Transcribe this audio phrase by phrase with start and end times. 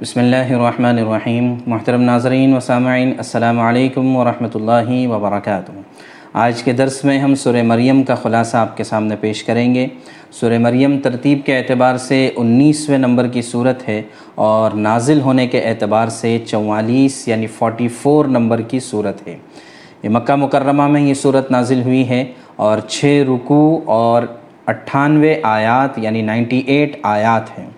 [0.00, 1.54] بسم اللہ الرحمن الرحیم.
[1.66, 5.72] محترم ناظرین و سامعین، السلام علیکم ورحمۃ اللہ وبرکاتہ.
[6.44, 9.86] آج کے درس میں ہم سورہ مریم کا خلاصہ آپ کے سامنے پیش کریں گے.
[10.38, 14.00] سورہ مریم ترتیب کے اعتبار سے انیسویں نمبر کی صورت ہے
[14.46, 19.36] اور نازل ہونے کے اعتبار سے چوالیس یعنی فورٹی فور نمبر کی صورت ہے.
[20.02, 22.24] یہ مکہ مکرمہ میں یہ صورت نازل ہوئی ہے
[22.56, 24.22] اور چھ رکو اور
[24.66, 27.68] اٹھانوے آیات یعنی نائنٹی ایٹ آیات ہیں.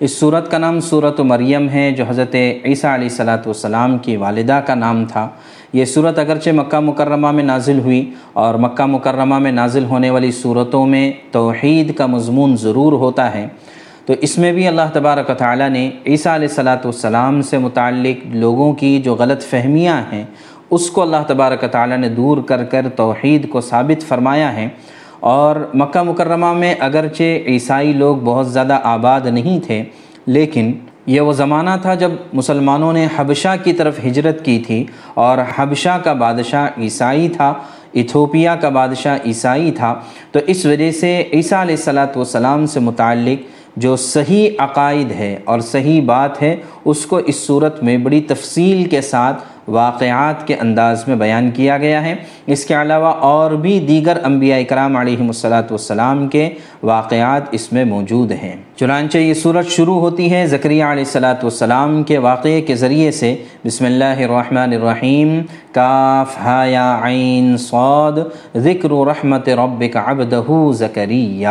[0.00, 4.60] اس صورت کا نام صورت مریم ہے، جو حضرت عیسیٰ علیہ صلاۃ والسلام کی والدہ
[4.66, 5.28] کا نام تھا۔
[5.72, 10.30] یہ صورت اگرچہ مکہ مکرمہ میں نازل ہوئی اور مکہ مکرمہ میں نازل ہونے والی
[10.30, 13.46] صورتوں میں توحید کا مضمون ضرور ہوتا ہے۔
[14.06, 18.26] تو اس میں بھی اللہ تبارک و تعالیٰ نے عیسیٰ علیہ صلاۃ والسلام سے متعلق
[18.26, 20.24] لوگوں کی جو غلط فہمیاں ہیں،
[20.70, 24.68] اس کو اللہ تبارک و تعالیٰ نے دور کر کر توحید کو ثابت فرمایا ہے۔
[25.20, 29.82] اور مکہ مکرمہ میں اگرچہ عیسائی لوگ بہت زیادہ آباد نہیں تھے،
[30.26, 30.72] لیکن
[31.06, 34.84] یہ وہ زمانہ تھا جب مسلمانوں نے حبشہ کی طرف ہجرت کی تھی
[35.14, 37.52] اور حبشہ کا بادشاہ عیسائی تھا،
[37.92, 39.94] ایتھوپیا کا بادشاہ عیسائی تھا۔
[40.32, 45.60] تو اس وجہ سے عیسیٰ علیہ السلاۃ والسلام سے متعلق جو صحیح عقائد ہے اور
[45.60, 51.08] صحیح بات ہے، اس کو اس صورت میں بڑی تفصیل کے ساتھ واقعات کے انداز
[51.08, 52.14] میں بیان کیا گیا ہے۔
[52.46, 56.50] اس کے علاوہ اور بھی دیگر انبیاء اکرام علیہ الصلاۃ والسلام کے
[56.82, 62.02] واقعات اس میں موجود ہیں۔ چنانچہ یہ صورت شروع ہوتی ہے ذکریہ علیہ الصلاۃ والسلام
[62.02, 65.40] کے واقعے کے ذریعے سے۔ بسم اللہ الرحمن الرحیم۔
[65.72, 66.36] کاف
[66.66, 68.12] یا، عین، صاد۔
[68.56, 71.48] ذکر رحمت ربک عبدہ ذکریہ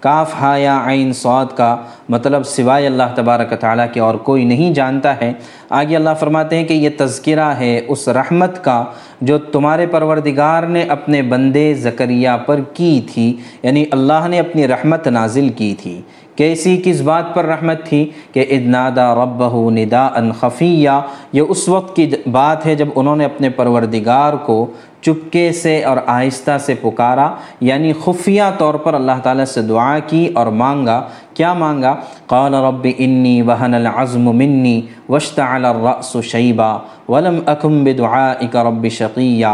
[0.00, 1.76] کاف ہا یا عین صاد کا
[2.08, 5.32] مطلب سوائے اللہ تبارک تعالیٰ کے اور کوئی نہیں جانتا ہے۔
[5.70, 8.84] آگے اللہ فرماتے ہیں کہ یہ تذکرہ ہے اس رحمت کا
[9.20, 15.06] جو تمہارے پروردگار نے اپنے بندے زکریہ پر کی تھی یعنی اللہ نے اپنی رحمت
[15.08, 16.02] نازل کی تھی۔
[16.36, 20.90] کیسی کس بات پر رحمت تھی؟ کہ ادنادا ربہ ندا ان خفیہ۔
[21.32, 24.66] یہ اس وقت کی بات ہے جب انہوں نے اپنے پروردگار کو
[25.02, 27.28] چپکے سے اور آہستہ سے پکارا
[27.60, 31.02] یعنی خفیہ طور پر اللہ تعالیٰ سے دعا کی اور مانگا
[31.38, 31.94] کیا مانگا؟
[32.26, 36.76] قال رب انی وہن العظم منی وشتعل الرأس شیبا
[37.08, 39.46] ولم اکم بدعائک رب شقیہ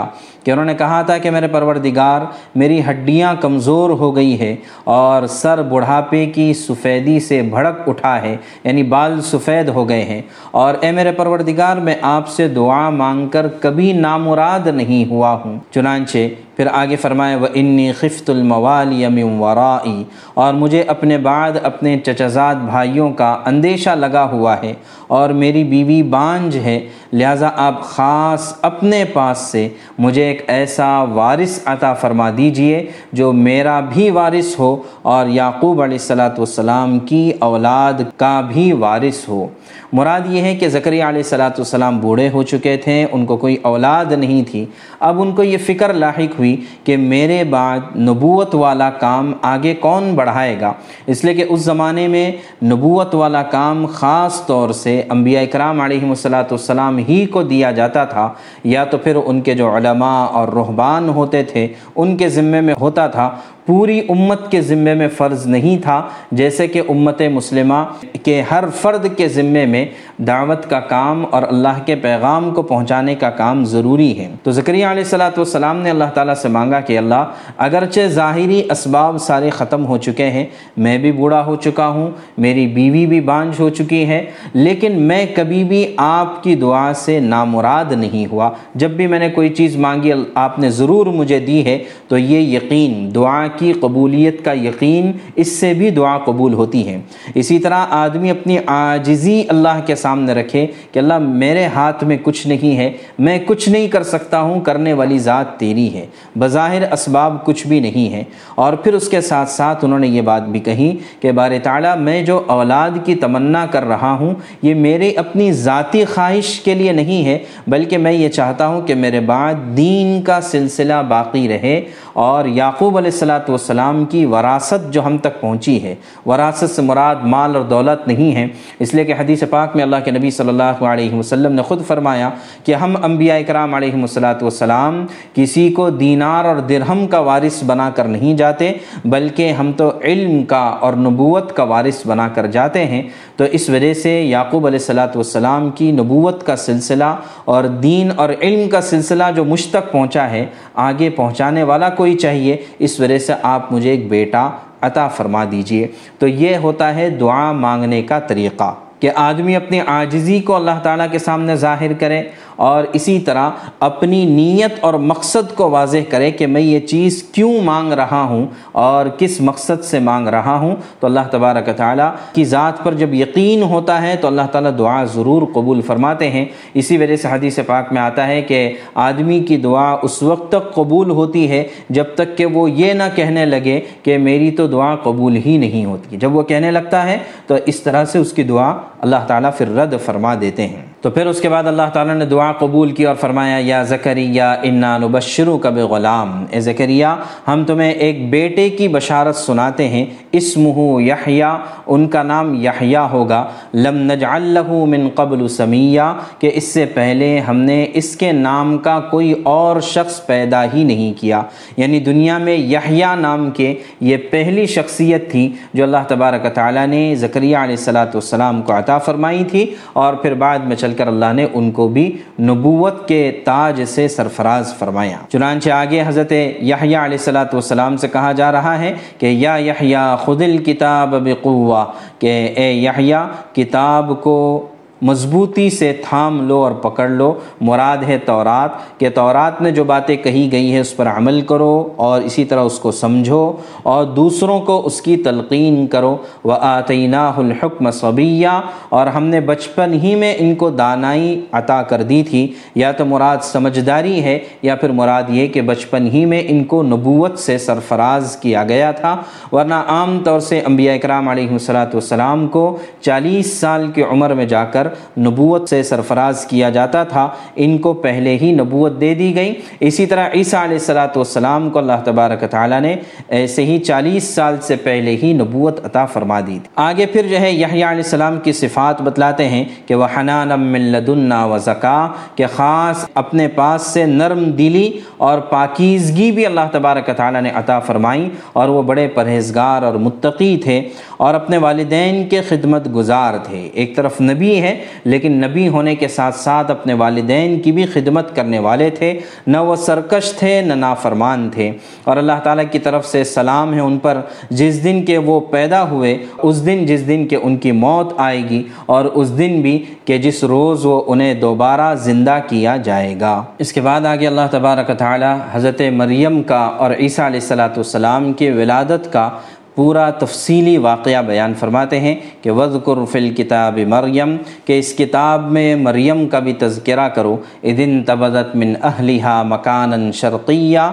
[0.44, 2.20] کہ انہوں نے کہا تھا کہ میرے پروردگار،
[2.54, 8.36] میری ہڈیاں کمزور ہو گئی ہے اور سر بڑھاپے کی سفیدی سے بھڑک اٹھا ہے
[8.64, 13.28] یعنی بال سفید ہو گئے ہیں۔ اور اے میرے پروردگار، میں آپ سے دعا مانگ
[13.28, 16.18] کر کبھی نامراد نہیں ہوا ہوں۔ چنانچہ
[16.56, 22.54] پھر آگے فرمائے وہ انی خفت الموال یم ورائی اور مجھے اپنے بعد اپنے چچزاد
[22.64, 24.72] بھائیوں کا اندیشہ لگا ہوا ہے
[25.06, 26.78] اور میری بیوی بانج ہے،
[27.12, 29.66] لہٰذا آپ خاص اپنے پاس سے
[29.98, 35.98] مجھے ایک ایسا وارث عطا فرما دیجیے جو میرا بھی وارث ہو اور یعقوب علیہ
[36.00, 39.46] السلاۃ والسلام کی اولاد کا بھی وارث ہو۔
[39.92, 43.56] مراد یہ ہے کہ ذکری علیہ السلاۃ والسلام بوڑھے ہو چکے تھے، ان کو کوئی
[43.62, 44.64] اولاد نہیں تھی۔
[45.00, 50.12] اب ان کو یہ فکر لاحق ہوئی کہ میرے بعد نبوت والا کام آگے کون
[50.14, 50.72] بڑھائے گا،
[51.06, 52.32] اس لیے کہ اس زمانے میں
[52.64, 58.04] نبوت والا کام خاص طور سے انبیاء اکرام علیہ السلاۃ والسلام ہی کو دیا جاتا
[58.04, 58.32] تھا۔
[58.64, 62.74] یا تو پھر ان کے جو علماء اور رہبان ہوتے تھے، ان کے ذمے میں
[62.80, 63.30] ہوتا تھا۔
[63.66, 66.00] پوری امت کے ذمے میں فرض نہیں تھا،
[66.32, 67.84] جیسے کہ امت مسلمہ
[68.22, 69.84] کے ہر فرد کے ذمے میں
[70.18, 74.86] دعوت کا کام اور اللہ کے پیغام کو پہنچانے کا کام ضروری ہے۔ تو ذکریہ
[74.86, 77.24] علیہ السلاۃ والسلام نے اللہ تعالیٰ سے مانگا کہ اللہ،
[77.58, 80.44] اگرچہ ظاہری اسباب سارے ختم ہو چکے ہیں،
[80.76, 85.24] میں بھی بوڑھا ہو چکا ہوں، میری بیوی بھی بانجھ ہو چکی ہے، لیکن میں
[85.34, 89.76] کبھی بھی آپ کی دعا سے نامراد نہیں ہوا۔ جب بھی میں نے کوئی چیز
[89.76, 95.12] مانگی، آپ نے ضرور مجھے دی ہے، تو یہ یقین، دعا کی قبولیت کا یقین
[95.36, 97.00] اس سے بھی دعا قبول ہوتی ہے۔
[97.34, 102.46] اسی طرح آدمی اپنی عاجزی اللہ کے سامنے رکھے کہ اللہ میرے ہاتھ میں کچھ
[102.46, 106.06] نہیں ہے، میں کچھ نہیں کر سکتا ہوں، کرنے والی ذات تیری ہے۔
[106.38, 110.20] بظاہر اسباب کچھ بھی نہیں ہے۔ اور پھر اس کے ساتھ ساتھ انہوں نے یہ
[110.20, 114.74] بات بھی کہی کہ بار تعالیٰ، میں جو اولاد کی تمنا کر رہا ہوں، یہ
[114.74, 119.20] میرے اپنی ذاتی خواہش کے لیے نہیں ہے، بلکہ میں یہ چاہتا ہوں کہ میرے
[119.20, 121.80] بعد دین کا سلسلہ باقی رہے۔
[122.12, 125.94] اور یعقوب علیہ السلاۃ والسلام کی وراثت جو ہم تک پہنچی ہے۔
[126.26, 128.46] وراثت سے مراد مال اور دولت نہیں ہے۔
[128.78, 131.86] اس لیے کہ حدیث پاک میں اللہ کے نبی صلی اللہ علیہ وسلم نے خود
[131.86, 132.30] فرمایا
[132.64, 137.90] کہ ہم انبیاء اکرام علیہ السلاۃ والسلام کسی کو دینار اور درہم کا وارث بنا
[137.90, 138.72] کر نہیں جاتے،
[139.04, 143.02] بلکہ ہم تو علم کا اور نبوت کا وارث بنا کر جاتے ہیں۔
[143.36, 147.14] تو اس وجہ سے یعقوب علیہ السلاۃ والسلام کی نبوت کا سلسلہ
[147.44, 152.14] اور دین اور علم کا سلسلہ جو مجھ تک پہنچا ہے آگے پہنچانے والا کوئی
[152.14, 154.50] چاہیے، اس وجہ سے آپ مجھے ایک بیٹا
[154.80, 155.86] عطا فرما دیجیے۔
[156.18, 161.06] تو یہ ہوتا ہے دعا مانگنے کا طریقہ کہ آدمی اپنی عاجزی کو اللہ تعالیٰ
[161.10, 162.22] کے سامنے ظاہر کرے
[162.56, 167.60] اور اسی طرح اپنی نیت اور مقصد کو واضح کرے کہ میں یہ چیز کیوں
[167.60, 172.44] مانگ رہا ہوں اور کس مقصد سے مانگ رہا ہوں، تو اللہ تبارک تعالیٰ کی
[172.44, 176.96] ذات پر جب یقین ہوتا ہے تو اللہ تعالیٰ دعا ضرور قبول فرماتے ہیں۔ اسی
[176.96, 181.10] وجہ سے حدیث پاک میں آتا ہے کہ آدمی کی دعا اس وقت تک قبول
[181.10, 185.36] ہوتی ہے جب تک کہ وہ یہ نہ کہنے لگے کہ میری تو دعا قبول
[185.46, 188.72] ہی نہیں ہوتی۔ جب وہ کہنے لگتا ہے تو اس طرح سے اس کی دعا
[189.00, 192.24] اللہ تعالیٰ پھر رد فرما دیتے ہیں۔ تو پھر اس کے بعد اللہ تعالیٰ نے
[192.24, 197.06] دعا قبول کی اور فرمایا، یا زکریہ انا نبشرو کب غلام اے زکریہ
[197.48, 201.56] ہم تمہیں ایک بیٹے کی بشارت سناتے ہیں، اسمہ یحییٰ
[201.86, 206.00] ان کا نام یحییٰ ہوگا۔ لم نجعل له من قبل سمیہ
[206.38, 210.84] کہ اس سے پہلے ہم نے اس کے نام کا کوئی اور شخص پیدا ہی
[210.84, 211.42] نہیں کیا۔
[211.76, 217.14] یعنی دنیا میں یحییٰ نام کے یہ پہلی شخصیت تھی جو اللہ تبارک تعالیٰ نے
[217.14, 221.46] زکریہ علیہ السلام کو عطا فرمائی تھی اور پھر بعد میں چل کر اللہ نے
[221.54, 222.10] ان کو بھی
[222.40, 228.32] نبوت کے تاج سے سرفراز فرمایا۔ چنانچہ آگے حضرت یحییٰ علیہ السلاۃ والسلام سے کہا
[228.32, 231.84] جا رہا ہے کہ یا یحییٰ خود الکتاب بقوہ،
[232.18, 234.66] کہ اے یحییٰ، کتاب کو
[235.04, 238.70] مضبوطی سے تھام لو اور پکڑ لو۔ مراد ہے تورات،
[239.00, 242.60] کہ تورات میں جو باتیں کہی گئی ہیں اس پر عمل کرو اور اسی طرح
[242.60, 243.52] اس کو سمجھو
[243.82, 248.48] اور دوسروں کو اس کی تلقین کرو۔ و آتینہ الحکم صبیہ
[248.88, 253.04] اور ہم نے بچپن ہی میں ان کو دانائی عطا کر دی تھی۔ یا تو
[253.04, 257.58] مراد سمجھداری ہے، یا پھر مراد یہ کہ بچپن ہی میں ان کو نبوت سے
[257.58, 259.16] سرفراز کیا گیا تھا۔
[259.52, 264.44] ورنہ عام طور سے انبیاء اکرام علیہ السلاۃ والسلام کو چالیس سال کی عمر میں
[264.44, 269.34] جا کر نبوت سے سرفراز کیا جاتا تھا۔ ان کو پہلے ہی نبوت دے دی
[269.36, 272.96] گئی۔ اسی طرح عیسیٰ علیہ السلاۃ والسلام کو اللہ تبارک تعالیٰ نے
[273.28, 277.40] ایسے ہی چالیس سال سے پہلے ہی نبوت عطا فرما دی۔ تھی آگے پھر جو
[277.40, 282.46] ہے یحییٰ علیہ السلام کی صفات بتلاتے ہیں کہ وہ حنان لدنا و زکا کہ
[282.56, 288.28] خاص اپنے پاس سے نرم دلی اور پاکیزگی بھی اللہ تبارک تعالیٰ نے عطا فرمائی
[288.52, 293.96] اور وہ بڑے پرہیزگار اور متقی تھے اور اپنے والدین کے خدمت گزار تھے۔ ایک
[293.96, 298.58] طرف نبی ہے لیکن نبی ہونے کے ساتھ ساتھ اپنے والدین کی بھی خدمت کرنے
[298.58, 301.72] والے تھے، نہ وہ سرکش تھے، نہ نافرمان تھے۔
[302.04, 304.20] اور اللہ تعالیٰ کی طرف سے سلام ہے ان پر۔
[304.50, 308.42] جس دن کے وہ پیدا ہوئے، اس دن جس دن کے ان کی موت آئے
[308.50, 313.42] گی۔ اور اس دن بھی کہ جس روز وہ انہیں دوبارہ زندہ کیا جائے گا۔
[313.58, 318.32] اس کے بعد آگے اللہ تبارک تعالیٰ حضرت مریم کا اور عیسیٰ علیہ السلاۃ والسلام
[318.32, 319.30] کے ولادت کا
[319.74, 325.74] پورا تفصیلی واقعہ بیان فرماتے ہیں کہ وذکر فی الکتاب مریم، کہ اس کتاب میں
[325.76, 330.90] مریم کا بھی تذکرہ کرو ادن تبدت من اہلیہ مکانا شرقیہ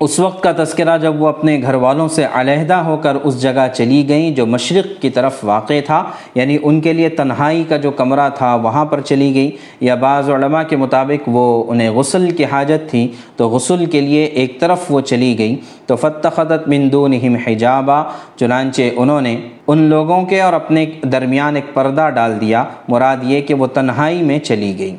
[0.00, 3.66] اس وقت کا تذکرہ جب وہ اپنے گھر والوں سے علیحدہ ہو کر اس جگہ
[3.74, 6.02] چلی گئیں جو مشرق کی طرف واقع تھا
[6.34, 9.50] یعنی ان کے لیے تنہائی کا جو کمرہ تھا وہاں پر چلی گئی
[9.80, 13.06] یا بعض علماء کے مطابق وہ انہیں غسل کی حاجت تھی،
[13.36, 15.56] تو غسل کے لیے ایک طرف وہ چلی گئی
[15.86, 18.02] تو فتخت من دونہم حجابہ
[18.38, 19.36] چنانچہ انہوں نے
[19.66, 24.22] ان لوگوں کے اور اپنے درمیان ایک پردہ ڈال دیا، مراد یہ کہ وہ تنہائی
[24.22, 24.96] میں چلی گئی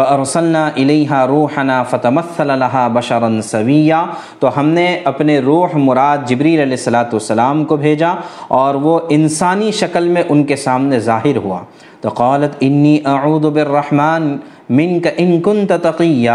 [0.00, 4.04] فارسلنا الیہا روحنا فتمثل لَهَا بشرا سویا
[4.38, 8.14] تو ہم نے اپنے روح مراد جبریل علیہ السلاۃ والسلام کو بھیجا
[8.60, 11.60] اور وہ انسانی شکل میں ان کے سامنے ظاہر ہوا۔
[12.00, 14.36] تو قالت انی اعوذ بالرحمن
[14.70, 16.30] منک ان کنت تقیہ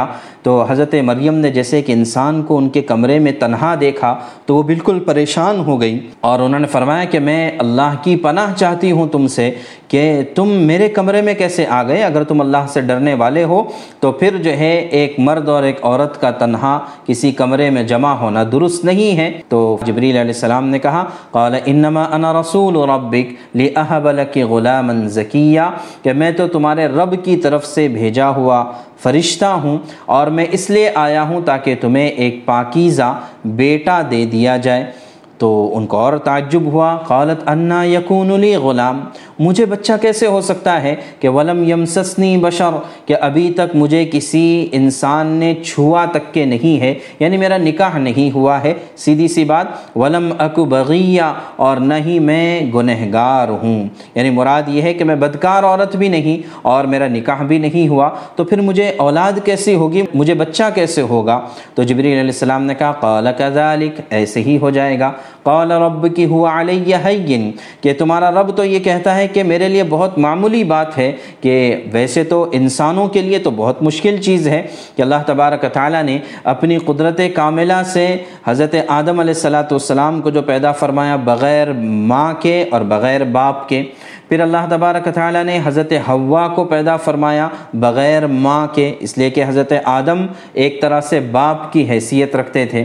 [0.46, 4.56] تو حضرت مریم نے جیسے کہ انسان کو ان کے کمرے میں تنہا دیکھا تو
[4.56, 8.92] وہ بالکل پریشان ہو گئی اور انہوں نے فرمایا کہ میں اللہ کی پناہ چاہتی
[8.92, 9.52] ہوں تم سے
[9.88, 13.64] کہ تم میرے کمرے میں کیسے آ گئے؟ اگر تم اللہ سے ڈرنے والے ہو
[14.00, 18.14] تو پھر جو ہے ایک مرد اور ایک عورت کا تنہا کسی کمرے میں جمع
[18.14, 23.56] ہونا درست نہیں ہے۔ تو جبریل علیہ السلام نے کہا، قال، انما انا رسول ربک
[23.56, 25.62] لاہب لک غلاما زکیہ
[26.04, 28.66] کہ میں تو تمہارے رب کی طرف سے بھیجا ہوا
[29.04, 34.58] فرشتہ ہوں اور میں اس لیے آیا ہوں تاکہ تمہیں ایک پاکیزہ بیٹا دے دیا
[34.58, 34.92] جائے۔
[35.38, 39.04] تو ان کو اور تعجب ہوا۔ قالت، انا یقون علی غلام۔
[39.40, 42.70] مجھے بچہ کیسے ہو سکتا ہے کہ ولم یمسسنی بشر؟
[43.06, 47.98] کہ ابھی تک مجھے کسی انسان نے چھوا تک کے نہیں ہے یعنی میرا نکاح
[47.98, 49.66] نہیں ہوا ہے۔ سیدھی سی بات،
[49.96, 51.22] ولم اکو بغیہ۔
[51.56, 56.08] اور نہ ہی میں گنہگار ہوں۔ یعنی مراد یہ ہے کہ میں بدکار عورت بھی
[56.08, 60.64] نہیں اور میرا نکاح بھی نہیں ہوا۔ تو پھر مجھے اولاد کیسی ہوگی؟ مجھے بچہ
[60.76, 61.42] کیسے ہوگا؟
[61.74, 65.12] تو جبریل علیہ السلام نے کہا، قال کذالک، ایسے ہی ہو جائے گا۔
[65.44, 67.52] قال رب کی ہوا علیہ حین،
[67.82, 71.56] کہ تمہارا رب تو یہ کہتا ہے کہ میرے لیے بہت معمولی بات ہے کہ
[71.92, 74.62] ویسے تو انسانوں کے لیے تو بہت مشکل چیز ہے
[74.96, 76.18] کہ اللہ تبارک تعالیٰ نے
[76.54, 78.06] اپنی قدرت کاملہ سے
[78.48, 81.72] حضرت آدم علیہ السلاۃ والسلام کو جو پیدا فرمایا بغیر
[82.12, 83.84] ماں کے اور بغیر باپ کے،
[84.30, 89.30] پھر اللہ تبارک تعالیٰ نے حضرت ہوا کو پیدا فرمایا بغیر ماں کے، اس لیے
[89.30, 92.84] کہ حضرت آدم ایک طرح سے باپ کی حیثیت رکھتے تھے۔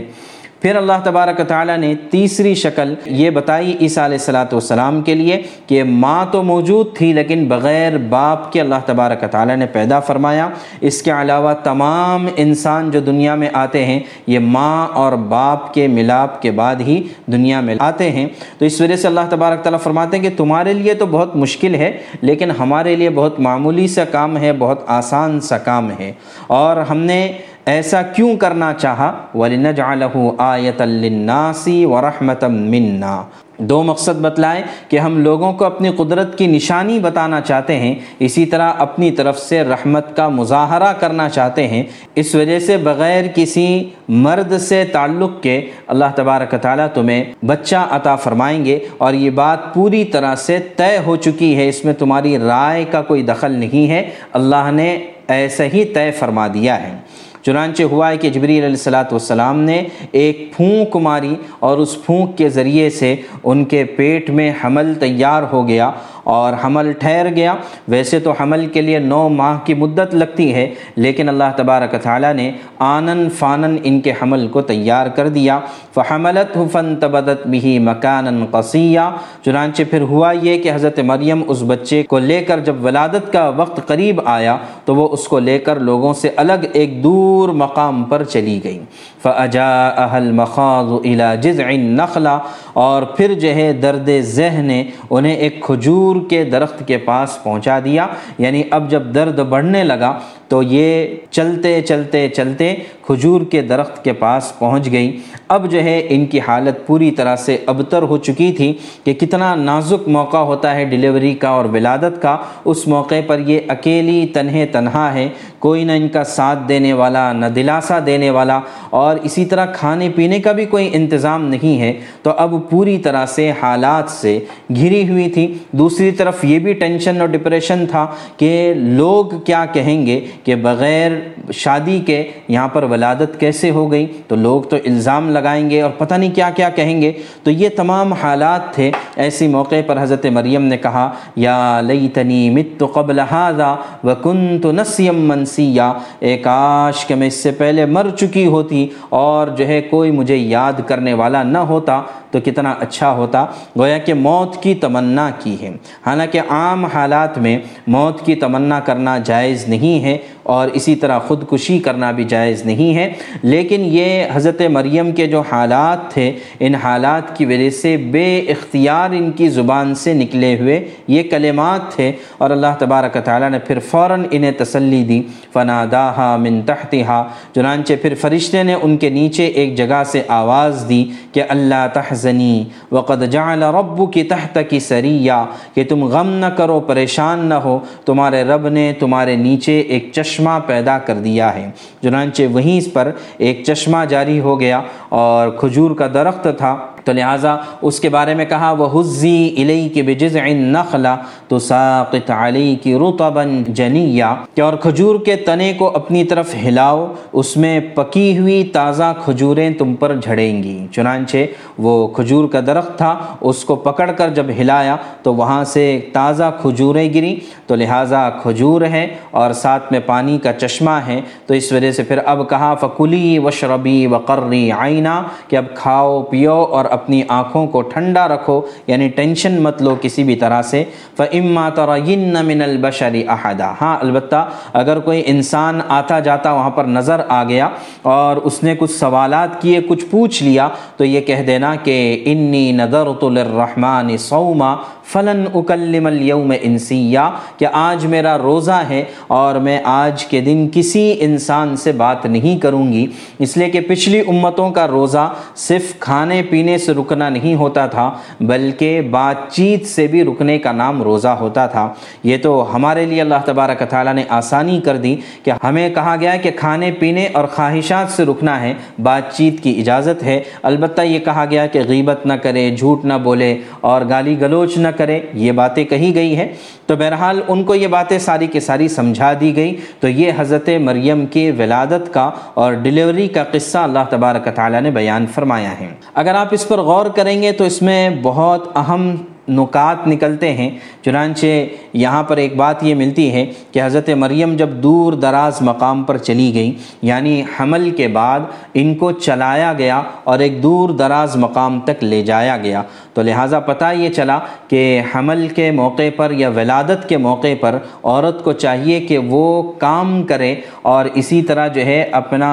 [0.61, 5.41] پھر اللہ تبارک تعالیٰ نے تیسری شکل یہ بتائی عیسیٰ علیہ السلاۃ والسلام کے لیے
[5.67, 10.49] کہ ماں تو موجود تھی لیکن بغیر باپ کے اللہ تبارک تعالیٰ نے پیدا فرمایا۔
[10.81, 15.87] اس کے علاوہ تمام انسان جو دنیا میں آتے ہیں، یہ ماں اور باپ کے
[15.87, 18.27] ملاپ کے بعد ہی دنیا میں آتے ہیں۔
[18.57, 21.75] تو اس وجہ سے اللہ تبارک تعالیٰ فرماتے ہیں کہ تمہارے لیے تو بہت مشکل
[21.75, 26.11] ہے، لیکن ہمارے لیے بہت معمولی سا کام ہے، بہت آسان سا کام ہے۔
[26.47, 27.31] اور ہم نے
[27.65, 33.23] ایسا کیوں کرنا چاہا؟ وَلِنَجْعَلَهُ آیَةً لِلنَّاسِ وَرَحْمَةً مِنَّا۔
[33.57, 38.45] دو مقصد بتلائیں کہ ہم لوگوں کو اپنی قدرت کی نشانی بتانا چاہتے ہیں، اسی
[38.45, 41.83] طرح اپنی طرف سے رحمت کا مظاہرہ کرنا چاہتے ہیں۔
[42.15, 48.15] اس وجہ سے بغیر کسی مرد سے تعلق کے اللہ تبارک تعالیٰ تمہیں بچہ عطا
[48.15, 52.37] فرمائیں گے اور یہ بات پوری طرح سے طے ہو چکی ہے، اس میں تمہاری
[52.37, 56.95] رائے کا کوئی دخل نہیں ہے۔ اللہ نے ایسا ہی طے فرما دیا ہے۔
[57.43, 59.81] چنانچہ ہوا ہے کہ جبریل علیہ السلاۃ والسلام نے
[60.11, 65.43] ایک پھونک ماری اور اس پھونک کے ذریعے سے ان کے پیٹ میں حمل تیار
[65.51, 65.91] ہو گیا
[66.23, 67.55] اور حمل ٹھہر گیا۔
[67.87, 72.33] ویسے تو حمل کے لیے نو ماہ کی مدت لگتی ہے، لیکن اللہ تبارک تعالیٰ
[72.33, 75.59] نے آنن فانن ان کے حمل کو تیار کر دیا۔
[75.93, 78.99] فحملت فن تبدت بھی مکان قصیہ
[79.45, 83.47] چنانچہ پھر ہوا یہ کہ حضرت مریم اس بچے کو لے کر جب ولادت کا
[83.49, 88.03] وقت قریب آیا، تو وہ اس کو لے کر لوگوں سے الگ ایک دور مقام
[88.03, 88.79] پر چلی گئی۔
[89.23, 92.37] فجا اہل مخاض الا جذع نخلا
[92.73, 97.79] اور پھر جو ہے درد ذہن نے انہیں ایک کھجور کے درخت کے پاس پہنچا
[97.79, 100.19] دیا یعنی اب جب درد بڑھنے لگا
[100.51, 106.05] تو یہ چلتے چلتے چلتے کھجور کے درخت کے پاس پہنچ گئی اب جو ہے
[106.09, 110.75] ان کی حالت پوری طرح سے ابتر ہو چکی تھی کہ کتنا نازک موقع ہوتا
[110.75, 115.29] ہے ڈیلیوری کا اور ولادت کا۔ اس موقع پر یہ اکیلی تنہے تنہا ہے،
[115.59, 120.09] کوئی نہ ان کا ساتھ دینے والا، نہ دلاسا دینے والا۔ اور اسی طرح کھانے
[120.15, 124.39] پینے کا بھی کوئی انتظام نہیں ہے۔ تو اب پوری طرح سے حالات سے
[124.75, 130.05] گھری ہوئی تھی۔ دوسری طرف یہ بھی ٹینشن اور ڈپریشن تھا کہ لوگ کیا کہیں
[130.05, 131.11] گے۔ کہ بغیر
[131.53, 135.91] شادی کے یہاں پر ولادت کیسے ہو گئی؟ تو لوگ تو الزام لگائیں گے اور
[135.97, 137.11] پتہ نہیں کیا کیا کہیں گے۔
[137.43, 142.83] تو یہ تمام حالات تھے۔ ایسی موقع پر حضرت مریم نے کہا، یا لیتنی مت
[142.93, 148.87] قبل هذا وکنت نسیم منسیا۔ اے کاش کہ میں اس سے پہلے مر چکی ہوتی
[149.09, 153.45] اور جو ہے کوئی مجھے یاد کرنے والا نہ ہوتا تو کتنا اچھا ہوتا۔
[153.79, 155.69] گویا کہ موت کی تمنا کی ہے۔
[156.05, 161.79] حالانکہ عام حالات میں موت کی تمنا کرنا جائز نہیں ہے۔ اور اسی طرح خودکشی
[161.79, 167.37] کرنا بھی جائز نہیں ہے۔ لیکن یہ حضرت مریم کے جو حالات تھے، ان حالات
[167.37, 172.49] کی وجہ سے بے اختیار ان کی زبان سے نکلے ہوئے یہ کلمات تھے۔ اور
[172.49, 175.21] اللہ تبارک تعالیٰ نے پھر فوراً انہیں تسلی دی۔
[175.53, 180.85] فنا داہا من تحتہا چنانچہ پھر فرشتے نے ان کے نیچے ایک جگہ سے آواز
[180.89, 185.31] دی کہ اللہ تحزنی، وقد جعل رب کی تحت کی سریہ
[185.75, 190.30] کہ تم غم نہ کرو، پریشان نہ ہو۔ تمہارے رب نے تمہارے نیچے ایک چشم
[190.31, 191.71] چشمہ پیدا کر دیا ہے۔
[192.03, 197.11] چنانچہ وہیں اس پر ایک چشمہ جاری ہو گیا اور کھجور کا درخت تھا۔ تو
[197.11, 201.15] لہٰذا اس کے بارے میں کہا وہ حزی علی کے بجز نخلا
[201.47, 207.13] تو ساقت علی کی رتبن جنیا کہ اور کھجور کے تنے کو اپنی طرف ہلاؤ،
[207.33, 211.37] اس میں پکی ہوئی تازہ کھجوریں تم پر جھڑیں گی۔ چنانچہ
[211.77, 216.51] وہ کھجور کا درخت تھا، اس کو پکڑ کر جب ہلایا تو وہاں سے تازہ
[216.61, 217.35] کھجوریں گری
[217.67, 222.03] تو لہٰذا کھجور ہے اور ساتھ میں پانی کا چشمہ ہے۔ تو اس وجہ سے
[222.03, 227.81] پھر اب کہا، فکلی وشربی وقرری آئینہ کہ اب کھاؤ، پیو اور اپنی آنکھوں کو
[227.81, 230.83] ٹھنڈا رکھو یعنی ٹینشن مت لو کسی بھی طرح سے۔
[231.17, 237.21] فعما تَرَيِنَّ مِنَ الْبَشَرِ احدہ ہاں البتہ اگر کوئی انسان آتا جاتا وہاں پر نظر
[237.27, 237.69] آ گیا
[238.01, 240.67] اور اس نے کچھ سوالات کیے، کچھ پوچھ لیا،
[240.97, 244.75] تو یہ کہہ دینا کہ انی نَذَرْتُ لِلرَّحْمَانِ صوما۔
[245.13, 247.19] فلن اکلم اليوم انسیہ،
[247.57, 252.59] کہ آج میرا روزہ ہے اور میں آج کے دن کسی انسان سے بات نہیں
[252.59, 253.05] کروں گی۔
[253.39, 258.11] اس لیے کہ پچھلی امتوں کا روزہ صرف کھانے پینے سے رکنا نہیں ہوتا تھا،
[258.39, 261.87] بلکہ بات چیت سے بھی رکنے کا نام روزہ ہوتا تھا۔
[262.23, 266.35] یہ تو ہمارے لیے اللہ تبارک تعالیٰ نے آسانی کر دی کہ ہمیں کہا گیا
[266.35, 271.19] کہ کھانے پینے اور خواہشات سے رکنا ہے بات چیت کی اجازت ہے۔ البتہ یہ
[271.19, 274.99] کہا گیا کہ غیبت نہ کرے، جھوٹ نہ بولے اور گالی گلوچ نہ کرے۔
[275.33, 276.47] یہ باتیں کہی گئی ہیں۔
[276.85, 280.69] تو بہرحال ان کو یہ باتیں ساری کی ساری سمجھا دی گئی تو یہ حضرت
[280.81, 285.87] مریم کے ولادت کا اور ڈیلیوری کا قصہ اللہ تبارک تعالیٰ نے بیان فرمایا ہے۔
[286.13, 289.15] اگر آپ اس پر غور کریں گے تو اس میں بہت اہم
[289.49, 290.69] نکات نکلتے ہیں۔
[291.05, 291.45] چنانچہ
[291.93, 296.17] یہاں پر ایک بات یہ ملتی ہے کہ حضرت مریم جب دور دراز مقام پر
[296.17, 298.39] چلی گئی یعنی حمل کے بعد
[298.73, 303.59] ان کو چلایا گیا اور ایک دور دراز مقام تک لے جایا گیا۔ تو لہٰذا
[303.59, 304.37] پتہ یہ چلا
[304.67, 309.61] کہ حمل کے موقع پر یا ولادت کے موقع پر عورت کو چاہیے کہ وہ
[309.79, 312.51] کام کرے اور اسی طرح جو ہے اپنا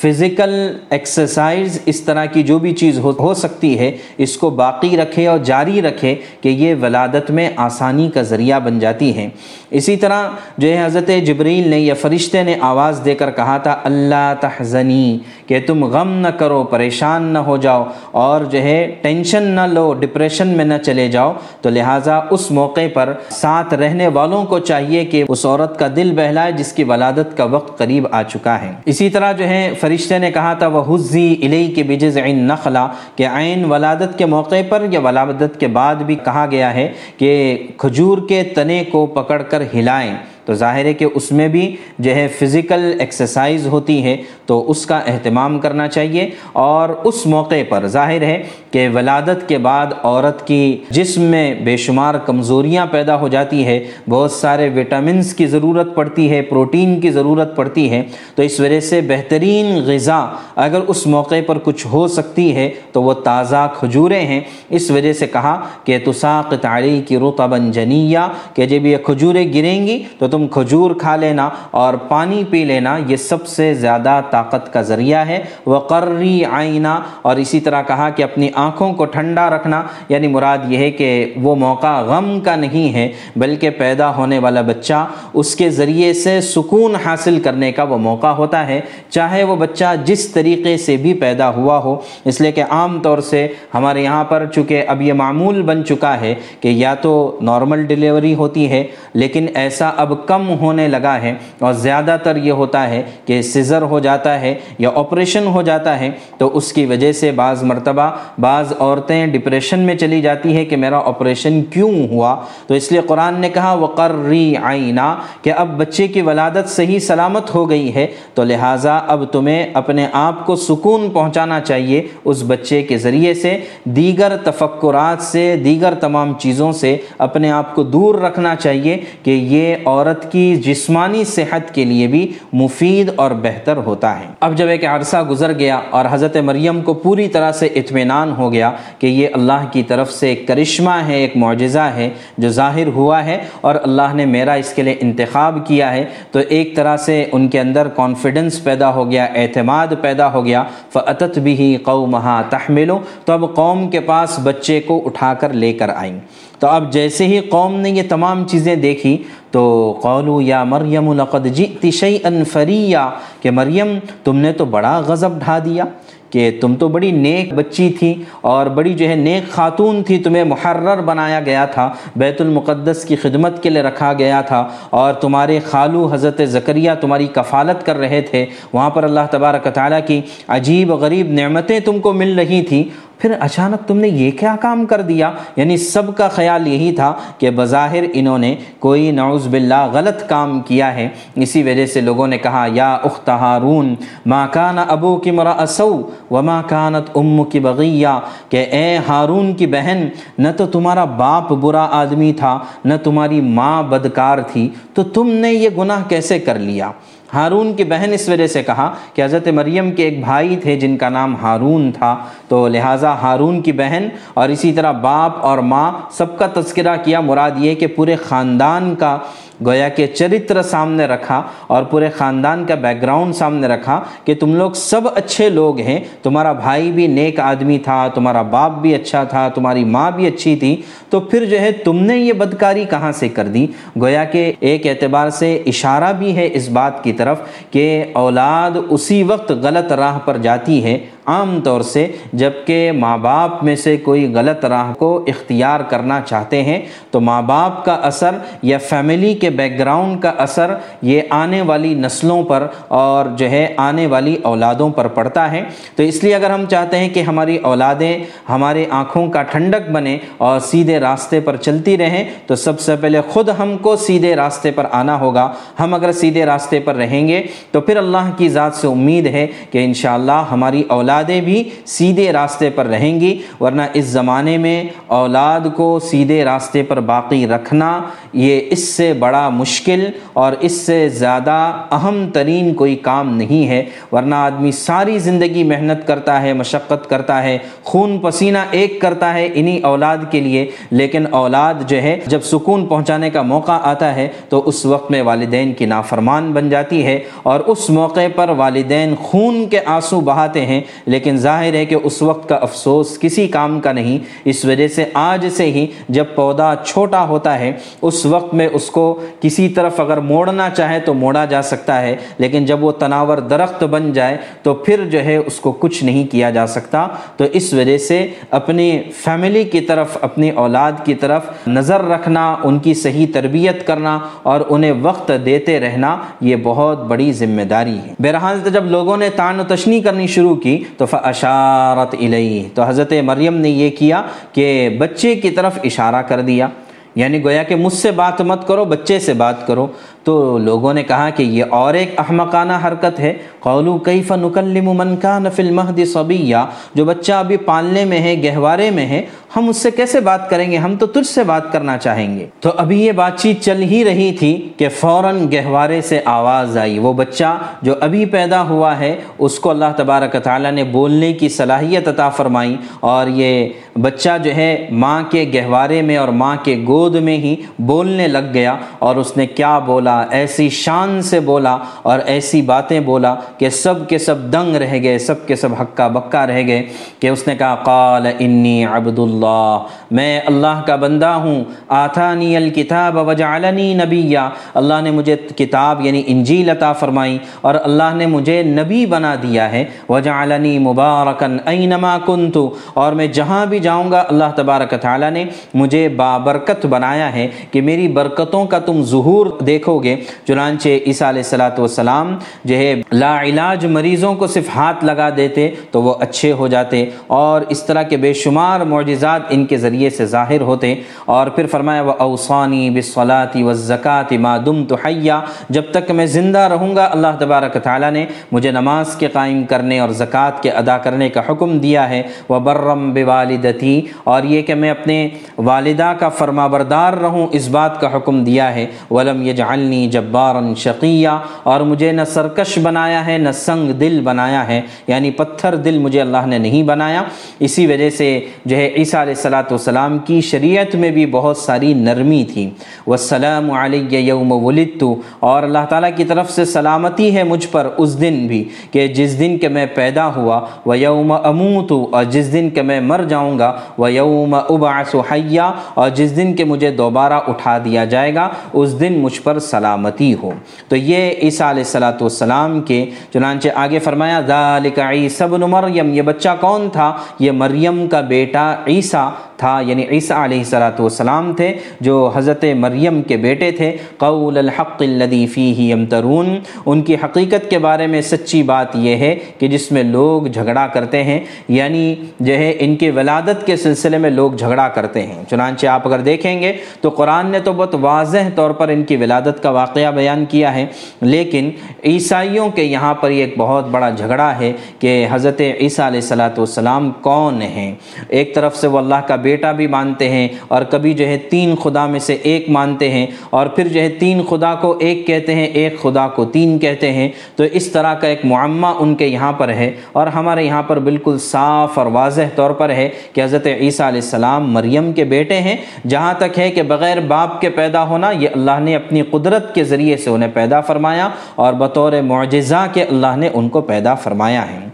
[0.00, 0.52] فزیکل
[0.90, 5.26] ایکسرسائز اس طرح کی جو بھی چیز ہو ہو سکتی ہے، اس کو باقی رکھے
[5.26, 9.28] اور جاری رکھے کہ یہ ولادت میں آسانی کا ذریعہ بن جاتی ہے
[9.70, 13.76] اسی طرح جو ہے حضرت جبریل نے یا فرشتے نے آواز دے کر کہا تھا،
[13.84, 19.42] اللہ تحزنی کہ تم غم نہ کرو، پریشان نہ ہو جاؤ اور جو ہے ٹینشن
[19.56, 24.44] نہ لو ڈپریشن میں نہ چلے جاؤ، تو لہٰذا اس موقع پر ساتھ رہنے والوں
[24.44, 28.22] کو چاہیے کہ اس عورت کا دل بہلائے جس کی ولادت کا وقت قریب آ
[28.22, 32.18] چکا ہے۔ اسی طرح جو ہے، فرشتے نے کہا تھا وہ حزی علی کے بجز
[32.18, 32.86] عین نخلا
[33.16, 37.58] کہ عین ولادت کے موقع پر یا ولادت کے بعد بھی کہا گیا ہے کہ
[37.76, 42.14] کھجور کے تنے کو پکڑ کر ہلائیں۔ تو ظاہر ہے کہ اس میں بھی جو
[42.14, 47.86] ہے فزیکل ایکسرسائز ہوتی ہے، تو اس کا اہتمام کرنا چاہیے۔ اور اس موقع پر
[47.86, 53.28] ظاہر ہے کہ ولادت کے بعد عورت کی جسم میں بے شمار کمزوریاں پیدا ہو
[53.28, 58.02] جاتی ہے بہت سارے وٹامنس کی ضرورت پڑتی ہے پروٹین کی ضرورت پڑتی ہے۔
[58.34, 63.02] تو اس وجہ سے بہترین غذا اگر اس موقع پر کچھ ہو سکتی ہے، تو
[63.02, 68.18] وہ تازہ کھجوریں ہیں۔ اس وجہ سے کہا کہ تساق تعلی کی رتبن جنیہ،
[68.54, 72.96] کہ جب یہ کھجوریں گریں گی، تو تم کھجور کھا لینا اور پانی پی لینا،
[73.08, 78.22] یہ سب سے زیادہ طاقت کا ذریعہ ہے۔ وقرری آئینہ اور اسی طرح کہا کہ
[78.22, 81.10] اپنی آنکھوں کو ٹھنڈا رکھنا یعنی مراد یہ ہے کہ
[81.42, 86.40] وہ موقع غم کا نہیں ہے، بلکہ پیدا ہونے والا بچہ، اس کے ذریعے سے
[86.40, 91.14] سکون حاصل کرنے کا وہ موقع ہوتا ہے۔ چاہے وہ بچہ جس طریقے سے بھی
[91.14, 95.12] پیدا ہوا ہو۔ اس لیے کہ عام طور سے ہمارے یہاں پر چونکہ اب یہ
[95.12, 100.48] معمول بن چکا ہے کہ یا تو نارمل ڈلیوری ہوتی ہے، لیکن ایسا اب کم
[100.60, 104.90] ہونے لگا ہے اور زیادہ تر یہ ہوتا ہے کہ سزر ہو جاتا ہے یا
[104.94, 109.94] آپریشن ہو جاتا ہے، تو اس کی وجہ سے بعض مرتبہ بعض عورتیں ڈپریشن میں
[109.94, 112.34] چلی جاتی ہے کہ میرا آپریشن کیوں ہوا؟
[112.66, 117.54] تو اس لیے قرآن نے کہا وقرری آئینہ کہ اب بچے کی ولادت صحیح سلامت
[117.54, 122.82] ہو گئی ہے، تو لہٰذا اب تمہیں اپنے آپ کو سکون پہنچانا چاہیے اس بچے
[122.82, 128.54] کے ذریعے سے، دیگر تفکرات سے، دیگر تمام چیزوں سے اپنے آپ کو دور رکھنا
[128.56, 134.20] چاہیے کہ یہ عورت عورت کی جسمانی صحت کے لیے بھی مفید اور بہتر ہوتا
[134.20, 138.32] ہے۔ اب جب ایک عرصہ گزر گیا اور حضرت مریم کو پوری طرح سے اطمینان
[138.38, 142.48] ہو گیا کہ یہ اللہ کی طرف سے ایک کرشمہ ہے، ایک معجزہ ہے جو
[142.48, 146.76] ظاہر ہوا ہے اور اللہ نے میرا اس کے لیے انتخاب کیا ہے، تو ایک
[146.76, 151.76] طرح سے ان کے اندر کانفیڈنس پیدا ہو گیا، اعتماد پیدا ہو گیا۔ فعت بھی
[151.82, 156.18] قومہ تحملو تو اب قوم کے پاس بچے کو اٹھا کر لے کر آئیں۔
[156.58, 159.22] تو اب جیسے ہی قوم نے یہ تمام چیزیں دیکھی
[159.54, 163.10] تو قولو یا مریم لقد جئت شیئا فریا
[163.42, 165.84] کہ مریم، تم نے تو بڑا غضب ڈھا دیا
[166.30, 170.44] کہ تم تو بڑی نیک بچی تھی اور بڑی جو ہے نیک خاتون تھی، تمہیں
[170.44, 175.58] محرر بنایا گیا تھا، بیت المقدس کی خدمت کے لیے رکھا گیا تھا اور تمہارے
[175.60, 180.92] خالو حضرت ذکریہ تمہاری کفالت کر رہے تھے۔ وہاں پر اللہ تبارک تعالیٰ کی عجیب
[180.92, 182.84] غریب نعمتیں تم کو مل رہی تھیں۔
[183.18, 187.14] پھر اچانک تم نے یہ کیا کام کر دیا؟ یعنی سب کا خیال یہی تھا
[187.38, 192.26] کہ بظاہر انہوں نے کوئی نعوذ باللہ غلط کام کیا ہے۔ اسی وجہ سے لوگوں
[192.26, 193.94] نے کہا، یا اخت ہارون،
[194.26, 199.54] ما کان ابو کی مرا اسو و ماں کانت ام کی بغیہ۔ کہ اے ہارون
[199.54, 205.02] کی بہن، نہ تو تمہارا باپ برا آدمی تھا، نہ تمہاری ماں بدکار تھی، تو
[205.02, 206.90] تم نے یہ گناہ کیسے کر لیا؟
[207.34, 210.96] ہارون کی بہن اس وجہ سے کہا کہ حضرت مریم کے ایک بھائی تھے جن
[210.96, 212.16] کا نام ہارون تھا۔
[212.48, 217.20] تو لہٰذا ہارون کی بہن اور اسی طرح باپ اور ماں سب کا تذکرہ کیا،
[217.20, 219.18] مراد یہ کہ پورے خاندان کا
[219.66, 224.54] گویا کہ چرتر سامنے رکھا اور پورے خاندان کا بیک گراؤنڈ سامنے رکھا کہ تم
[224.54, 229.24] لوگ سب اچھے لوگ ہیں، تمہارا بھائی بھی نیک آدمی تھا، تمہارا باپ بھی اچھا
[229.24, 233.12] تھا، تمہاری ماں بھی اچھی تھی۔ تو پھر جو ہے تم نے یہ بدکاری کہاں
[233.12, 233.66] سے کر دی؟
[234.00, 237.40] گویا کہ ایک اعتبار سے اشارہ بھی ہے اس بات کی طرف
[237.70, 243.62] کہ اولاد اسی وقت غلط راہ پر جاتی ہے عام طور سے جبکہ ماں باپ
[243.64, 248.30] میں سے کوئی غلط راہ کو اختیار کرنا چاہتے ہیں، تو ماں باپ کا اثر
[248.62, 253.66] یا فیملی کے بیک گراؤنڈ کا اثر یہ آنے والی نسلوں پر اور جو ہے
[253.76, 255.62] آنے والی اولادوں پر پڑتا ہے۔
[255.96, 260.18] تو اس لیے اگر ہم چاہتے ہیں کہ ہماری اولادیں ہمارے آنکھوں کا ٹھنڈک بنے
[260.38, 264.70] اور سیدھے راستے پر چلتی رہیں، تو سب سے پہلے خود ہم کو سیدھے راستے
[264.70, 268.74] پر آنا ہوگا۔ ہم اگر سیدھے راستے پر رہیں گے، تو پھر اللہ کی ذات
[268.74, 273.82] سے امید ہے کہ انشاءاللہ ہماری اولاد اولادیں بھی سیدھے راستے پر رہیں گی، ورنہ
[273.94, 278.00] اس زمانے میں اولاد کو سیدھے راستے پر باقی رکھنا
[278.32, 283.84] یہ اس سے بڑا مشکل اور اس سے زیادہ اہم ترین کوئی کام نہیں ہے۔
[284.12, 289.48] ورنہ آدمی ساری زندگی محنت کرتا ہے، مشقت کرتا ہے، خون پسینہ ایک کرتا ہے
[289.54, 294.28] انہی اولاد کے لیے۔ لیکن اولاد جو ہے، جب سکون پہنچانے کا موقع آتا ہے،
[294.48, 299.14] تو اس وقت میں والدین کی نافرمان بن جاتی ہے اور اس موقع پر والدین
[299.22, 303.80] خون کے آنسو بہاتے ہیں۔ لیکن ظاہر ہے کہ اس وقت کا افسوس کسی کام
[303.80, 308.54] کا نہیں، اس وجہ سے آج سے ہی جب پودا چھوٹا ہوتا ہے، اس وقت
[308.54, 312.84] میں اس کو کسی طرف اگر موڑنا چاہے تو موڑا جا سکتا ہے، لیکن جب
[312.84, 316.66] وہ تناور درخت بن جائے تو پھر جو ہے اس کو کچھ نہیں کیا جا
[316.66, 322.56] سکتا۔ تو اس وجہ سے اپنی فیملی کی طرف، اپنی اولاد کی طرف نظر رکھنا،
[322.64, 327.98] ان کی صحیح تربیت کرنا اور انہیں وقت دیتے رہنا، یہ بہت بڑی ذمہ داری
[327.98, 332.82] ہے۔ بہرحال جب لوگوں نے تان و تشنی کرنی شروع کی تو فاشارت علیہ تو
[332.82, 336.68] حضرت مریم نے یہ کیا کہ بچے کی طرف اشارہ کر دیا۔
[337.14, 339.86] یعنی گویا کہ مجھ سے بات مت کرو، بچے سے بات کرو۔
[340.24, 345.16] تو لوگوں نے کہا کہ یہ اور ایک احمقانہ حرکت ہے۔ قولو کیف نکلم من
[345.16, 346.56] کان فی المہد صبیہ
[346.94, 349.22] جو بچہ ابھی پالنے میں ہے، گہوارے میں ہے،
[349.56, 352.46] ہم اس سے کیسے بات کریں گے؟ ہم تو تجھ سے بات کرنا چاہیں گے۔
[352.60, 356.98] تو ابھی یہ بات چیت چل ہی رہی تھی کہ فوراً گہوارے سے آواز آئی۔
[356.98, 361.48] وہ بچہ جو ابھی پیدا ہوا ہے، اس کو اللہ تبارک تعالیٰ نے بولنے کی
[361.48, 363.68] صلاحیت عطا فرمائی۔ اور یہ
[364.02, 368.54] بچہ جو ہے، ماں کے گہوارے میں اور ماں کے گود میں ہی بولنے لگ
[368.54, 373.68] گیا۔ اور اس نے کیا بولا؟ ایسی شان سے بولا اور ایسی باتیں بولا کہ
[373.68, 376.82] سب کے سب دنگ رہ گئے، سب کے سب حقہ بکا رہ گئے
[377.20, 383.16] کہ اس نے کہا، قال انی عبد اللہ، میں اللہ کا بندہ ہوں، آتانی الکتاب
[383.28, 384.38] وجعلنی نبیہ
[384.74, 389.70] اللہ نے مجھے کتاب یعنی انجیل عطا فرمائی اور اللہ نے مجھے نبی بنا دیا
[389.72, 395.44] ہے۔ وجعلنی مبارکن اینما کنتو اور میں جہاں بھی جاؤں گا، اللہ تبارک تعالیٰ نے
[395.74, 401.42] مجھے بابرکت بنایا ہے کہ میری برکتوں کا تم ظہور دیکھو گے چنانچہ عیسیٰ علیہ
[401.44, 406.52] السلاۃ والسلام جو ہے، لا علاج مریضوں کو صرف ہاتھ لگا دیتے تو وہ اچھے
[406.52, 410.94] ہو جاتے اور اس طرح کے بے شمار معجزات ان کے ذریعے سے ظاہر ہوتے۔
[411.24, 416.58] اور پھر فرمایا، وہ اوسانی بصلاطی و زکوٰۃ مادم تو حیا جب تک میں زندہ
[416.58, 420.96] رہوں گا، اللہ تبارک تعالیٰ نے مجھے نماز کے قائم کرنے اور زکوٰۃ کے ادا
[420.98, 426.28] کرنے کا حکم دیا ہے۔ وہ برم بوالدتی اور یہ کہ میں اپنے والدہ کا
[426.28, 431.28] فرما بردار رہوں، اس بات کا حکم دیا ہے۔ ولم یجعلنی جبارن شقیہ
[431.62, 436.20] اور مجھے نہ سرکش بنایا ہے، نہ سنگ دل بنایا ہے یعنی پتھر دل مجھے
[436.20, 437.22] اللہ نے نہیں بنایا۔
[437.60, 441.94] اسی وجہ سے جو ہے عیسیٰ علیہ السلاۃ والسلام کی شریعت میں بھی بہت ساری
[441.94, 442.70] نرمی تھی۔
[443.06, 445.04] وسلام علیہ یوم ولدت۔
[445.40, 449.38] اور اللہ تعالیٰ کی طرف سے سلامتی ہے مجھ پر اس دن بھی کہ جس
[449.38, 453.58] دن کہ میں پیدا ہوا وہ یوم اموت اور جس دن کہ میں مر جاؤں
[453.58, 458.48] گا وہ یوم ابعث حیا اور جس دن کہ مجھے دوبارہ اٹھا دیا جائے گا،
[458.72, 460.50] اس دن مجھ پر سلامتی ہو۔
[460.88, 466.22] تو یہ عیسیٰ علیہ السلاۃ والسلام کے چنانچہ آگے فرمایا، ذالک عیسی بن مریم، یہ
[466.22, 471.72] بچہ کون تھا؟ یہ مریم کا بیٹا عیسیٰ۔ تھا یعنی عیسیٰ علیہ السلاۃ والسلام تھے،
[472.00, 477.78] جو حضرت مریم کے بیٹے تھے۔ قول الحق الذی فیہ یمترون، ان کی حقیقت کے
[477.78, 481.38] بارے میں سچی بات یہ ہے کہ جس میں لوگ جھگڑا کرتے ہیں
[481.68, 486.06] یعنی جو ہے ان کے ولادت کے سلسلے میں لوگ جھگڑا کرتے ہیں۔ چنانچہ آپ
[486.06, 489.70] اگر دیکھیں گے تو قرآن نے تو بہت واضح طور پر ان کی ولادت کا
[489.70, 490.86] واقعہ بیان کیا ہے،
[491.22, 491.70] لیکن
[492.04, 496.58] عیسائیوں کے یہاں پر یہ ایک بہت بڑا جھگڑا ہے کہ حضرت عیسیٰ علیہ السلاۃ
[496.58, 497.94] والسلام کون ہیں۔
[498.28, 501.74] ایک طرف سے وہ اللہ کا بیٹا بھی مانتے ہیں اور کبھی جو ہے تین
[501.76, 505.54] خدا میں سے ایک مانتے ہیں اور پھر جو ہے تین خدا کو ایک کہتے
[505.54, 509.26] ہیں، ایک خدا کو تین کہتے ہیں۔ تو اس طرح کا ایک معمہ ان کے
[509.26, 513.44] یہاں پر ہے اور ہمارے یہاں پر بالکل صاف اور واضح طور پر ہے کہ
[513.44, 515.76] حضرت عیسیٰ علیہ السلام مریم کے بیٹے ہیں۔
[516.08, 519.84] جہاں تک ہے کہ بغیر باپ کے پیدا ہونا، یہ اللہ نے اپنی قدرت کے
[519.84, 524.62] ذریعے سے انہیں پیدا فرمایا اور بطور معجزہ کے اللہ نے ان کو پیدا فرمایا
[524.72, 524.88] ہے۔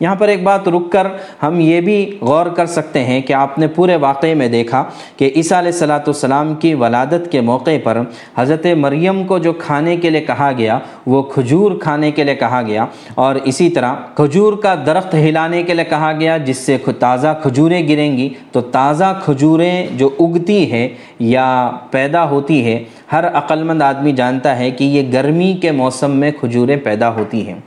[0.00, 1.06] یہاں پر ایک بات رک کر
[1.42, 4.84] ہم یہ بھی غور کر سکتے ہیں کہ آپ نے پورے واقعے میں دیکھا
[5.16, 8.00] کہ عیسیٰ علیہ السلاۃ والسلام کی ولادت کے موقع پر
[8.36, 12.62] حضرت مریم کو جو کھانے کے لیے کہا گیا، وہ کھجور کھانے کے لیے کہا
[12.66, 17.34] گیا اور اسی طرح کھجور کا درخت ہلانے کے لیے کہا گیا، جس سے تازہ
[17.42, 22.82] کھجوریں گریں گی۔ تو تازہ کھجوریں جو اگتی ہے یا پیدا ہوتی ہے
[23.12, 27.58] ہر عقلمند آدمی جانتا ہے کہ یہ گرمی کے موسم میں کھجوریں پیدا ہوتی ہیں۔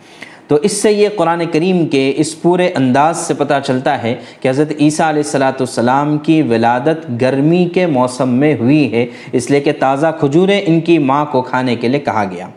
[0.50, 4.50] تو اس سے یہ قرآن کریم کے اس پورے انداز سے پتہ چلتا ہے کہ
[4.50, 9.60] حضرت عیسیٰ علیہ السلاۃ والسلام کی ولادت گرمی کے موسم میں ہوئی ہے، اس لیے
[9.60, 12.48] کہ تازہ کھجوریں ان کی ماں کو کھانے کے لیے کہا گیا۔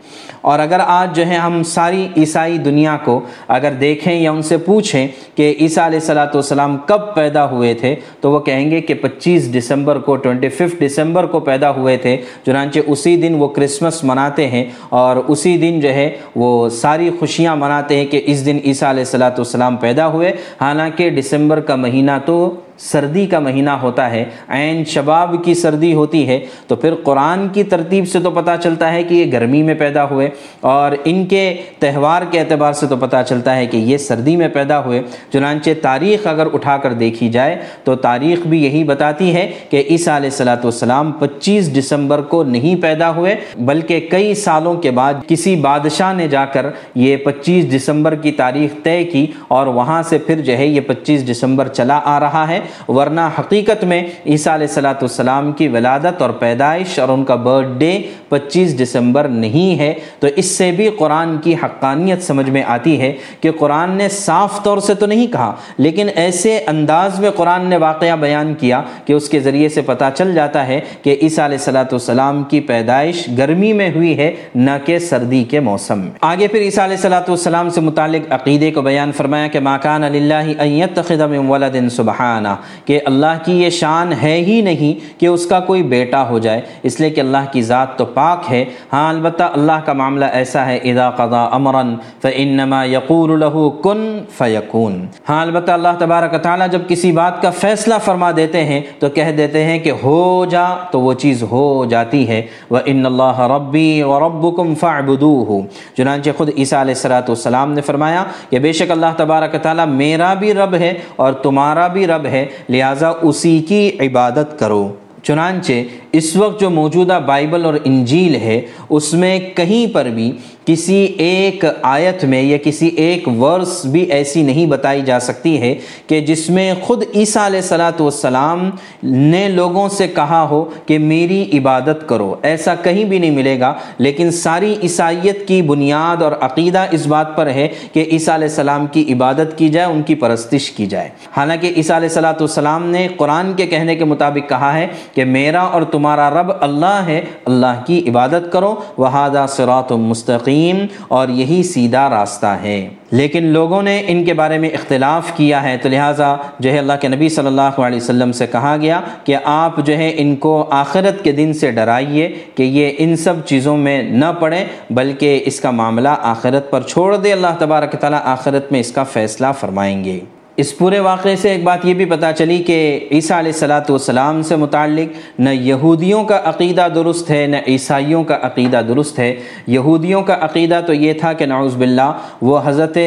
[0.43, 4.57] اور اگر آج جو ہے ہم ساری عیسائی دنیا کو اگر دیکھیں یا ان سے
[4.57, 8.93] پوچھیں کہ عیسیٰ علیہ السلاۃ والسلام کب پیدا ہوئے تھے، تو وہ کہیں گے کہ
[8.93, 14.03] پچیس دسمبر کو، ٹوئنٹی ففتھ دسمبر کو پیدا ہوئے تھے، چنانچہ اسی دن وہ کرسمس
[14.03, 18.59] مناتے ہیں اور اسی دن جو ہے وہ ساری خوشیاں مناتے ہیں کہ اس دن
[18.65, 22.35] عیسیٰ علیہ السلاۃ والسلام پیدا ہوئے۔ حالانکہ دسمبر کا مہینہ تو
[22.77, 27.63] سردی کا مہینہ ہوتا ہے، عین شباب کی سردی ہوتی ہے، تو پھر قرآن کی
[27.63, 30.29] ترتیب سے تو پتہ چلتا ہے کہ یہ گرمی میں پیدا ہوئے،
[30.61, 31.43] اور ان کے
[31.79, 35.01] تہوار کے اعتبار سے تو پتہ چلتا ہے کہ یہ سردی میں پیدا ہوئے۔
[35.33, 40.15] چنانچہ تاریخ اگر اٹھا کر دیکھی جائے، تو تاریخ بھی یہی بتاتی ہے کہ عیسیٰ
[40.15, 45.55] علیہ السلاۃ والسلام پچیس دسمبر کو نہیں پیدا ہوئے، بلکہ کئی سالوں کے بعد کسی
[45.61, 50.41] بادشاہ نے جا کر یہ پچیس دسمبر کی تاریخ طے کی، اور وہاں سے پھر
[50.41, 55.01] جو ہے یہ پچیس دسمبر چلا آ رہا ہے۔ ورنہ حقیقت میں عیسیٰ علیہ السلاۃ
[55.01, 57.91] والسلام کی ولادت اور پیدائش اور ان کا برتھ ڈے
[58.29, 63.11] پچیس دسمبر نہیں ہے، تو اس سے بھی قرآن کی حقانیت سمجھ میں آتی ہے
[63.41, 67.77] کہ قرآن نے صاف طور سے تو نہیں کہا، لیکن ایسے انداز میں قرآن نے
[67.77, 71.57] واقعہ بیان کیا کہ اس کے ذریعے سے پتہ چل جاتا ہے کہ عیسیٰ علیہ
[71.57, 76.47] السلاۃ والسلام کی پیدائش گرمی میں ہوئی ہے، نہ کہ سردی کے موسم میں۔ آگے
[76.47, 81.75] پھر عیسیٰ علیہ السلاۃ والسلام سے متعلق عقیدے کو بیان فرمایا کہ ماکان اللہ ولد
[81.91, 82.52] سبحانہ
[82.85, 86.61] کہ اللہ کی یہ شان ہے ہی نہیں کہ اس کا کوئی بیٹا ہو جائے۔
[86.83, 90.65] اس لیے کہ اللہ کی ذات تو پاک ہے۔ ہاں البتہ اللہ کا معاملہ ایسا
[90.65, 91.73] ہے، اذا قضا امرا
[92.21, 97.93] فانما يقول له کن فیکون۔ ہاں البتہ اللہ تبارک تعالیٰ جب کسی بات کا فیصلہ
[98.05, 102.27] فرما دیتے ہیں تو کہہ دیتے ہیں کہ ہو جا تو وہ چیز ہو جاتی
[102.27, 105.61] ہے۔ وَإِنَّ اللَّهَ رَبِّي وَرَبُّكُمْ فَاعْبُدُوهُ۔
[105.97, 110.53] چنانچہ خود عیسیٰ علیہ السلام نے فرمایا کہ بے شک اللہ تبارک تعالیٰ میرا بھی
[110.53, 115.73] رب ہے اور تمہارا بھی رب ہے۔ لہٰذا اسی کی عبادت کرو۔ چنانچہ
[116.13, 120.31] اس وقت جو موجودہ بائبل اور انجیل ہے، اس میں کہیں پر بھی
[120.65, 125.73] کسی ایک آیت میں یا کسی ایک ورس بھی ایسی نہیں بتائی جا سکتی ہے
[126.07, 128.69] کہ جس میں خود عیسیٰ علیہ صلاۃ والسلام
[129.03, 133.73] نے لوگوں سے کہا ہو کہ میری عبادت کرو۔ ایسا کہیں بھی نہیں ملے گا،
[133.97, 138.87] لیکن ساری عیسائیت کی بنیاد اور عقیدہ اس بات پر ہے کہ عیسیٰ علیہ السلام
[138.87, 143.07] کی عبادت کی جائے، ان کی پرستش کی جائے۔ حالانکہ عیسیٰ علیہ صلاۃ والسلام نے
[143.17, 147.21] قرآن کے کہنے کے مطابق کہا ہے کہ میرا اور تم تمہارا رب اللہ ہے،
[147.45, 153.81] اللہ کی عبادت کرو وہادہ سرات و مستقیم اور یہی سیدھا راستہ ہے۔ لیکن لوگوں
[153.81, 157.29] نے ان کے بارے میں اختلاف کیا ہے، تو لہٰذا جو ہے اللہ کے نبی
[157.29, 161.31] صلی اللہ علیہ وسلم سے کہا گیا کہ آپ جو ہے ان کو آخرت کے
[161.31, 166.09] دن سے ڈرائیے کہ یہ ان سب چیزوں میں نہ پڑیں بلکہ اس کا معاملہ
[166.21, 170.19] آخرت پر چھوڑ دے۔ اللہ تبارک تعالیٰ آخرت میں اس کا فیصلہ فرمائیں گے۔
[170.57, 172.75] اس پورے واقعے سے ایک بات یہ بھی پتہ چلی کہ
[173.11, 178.37] عیسیٰ علیہ السلاۃ والسلام سے متعلق نہ یہودیوں کا عقیدہ درست ہے، نہ عیسائیوں کا
[178.41, 179.33] عقیدہ درست ہے۔
[179.67, 182.11] یہودیوں کا عقیدہ تو یہ تھا کہ نعوذ باللہ
[182.41, 182.97] وہ حضرت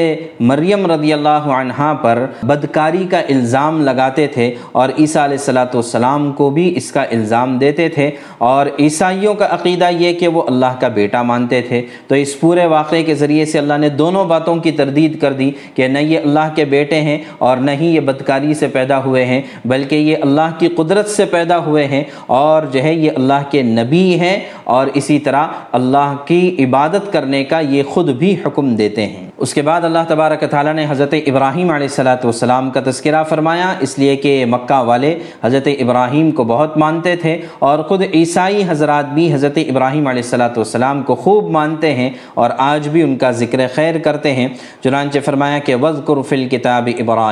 [0.40, 6.30] مریم رضی اللہ عنہ پر بدکاری کا الزام لگاتے تھے اور عیسیٰ علیہ السلاۃ والسلام
[6.32, 8.10] کو بھی اس کا الزام دیتے تھے
[8.48, 12.66] اور عیسائیوں کا عقیدہ یہ کہ وہ اللہ کا بیٹا مانتے تھے۔ تو اس پورے
[12.66, 16.18] واقعے کے ذریعے سے اللہ نے دونوں باتوں کی تردید کر دی کہ نہ یہ
[16.18, 20.16] اللہ کے بیٹے ہیں اور نہ ہی یہ بدکاری سے پیدا ہوئے ہیں، بلکہ یہ
[20.22, 24.38] اللہ کی قدرت سے پیدا ہوئے ہیں اور جو ہے یہ اللہ کے نبی ہیں
[24.64, 29.52] اور اسی طرح اللہ کی عبادت کرنے کا یہ خود بھی حکم دیتے ہیں۔ اس
[29.54, 33.98] کے بعد اللہ تبارک تعالیٰ نے حضرت ابراہیم علیہ السلاۃ والسلام کا تذکرہ فرمایا، اس
[33.98, 39.32] لیے کہ مکہ والے حضرت ابراہیم کو بہت مانتے تھے اور خود عیسائی حضرات بھی
[39.34, 43.66] حضرت ابراہیم علیہ السلاۃ والسلام کو خوب مانتے ہیں اور آج بھی ان کا ذکر
[43.74, 44.48] خیر کرتے ہیں۔
[44.84, 47.24] چنانچہ فرمایا کہ وز فل کتاب ابراہیم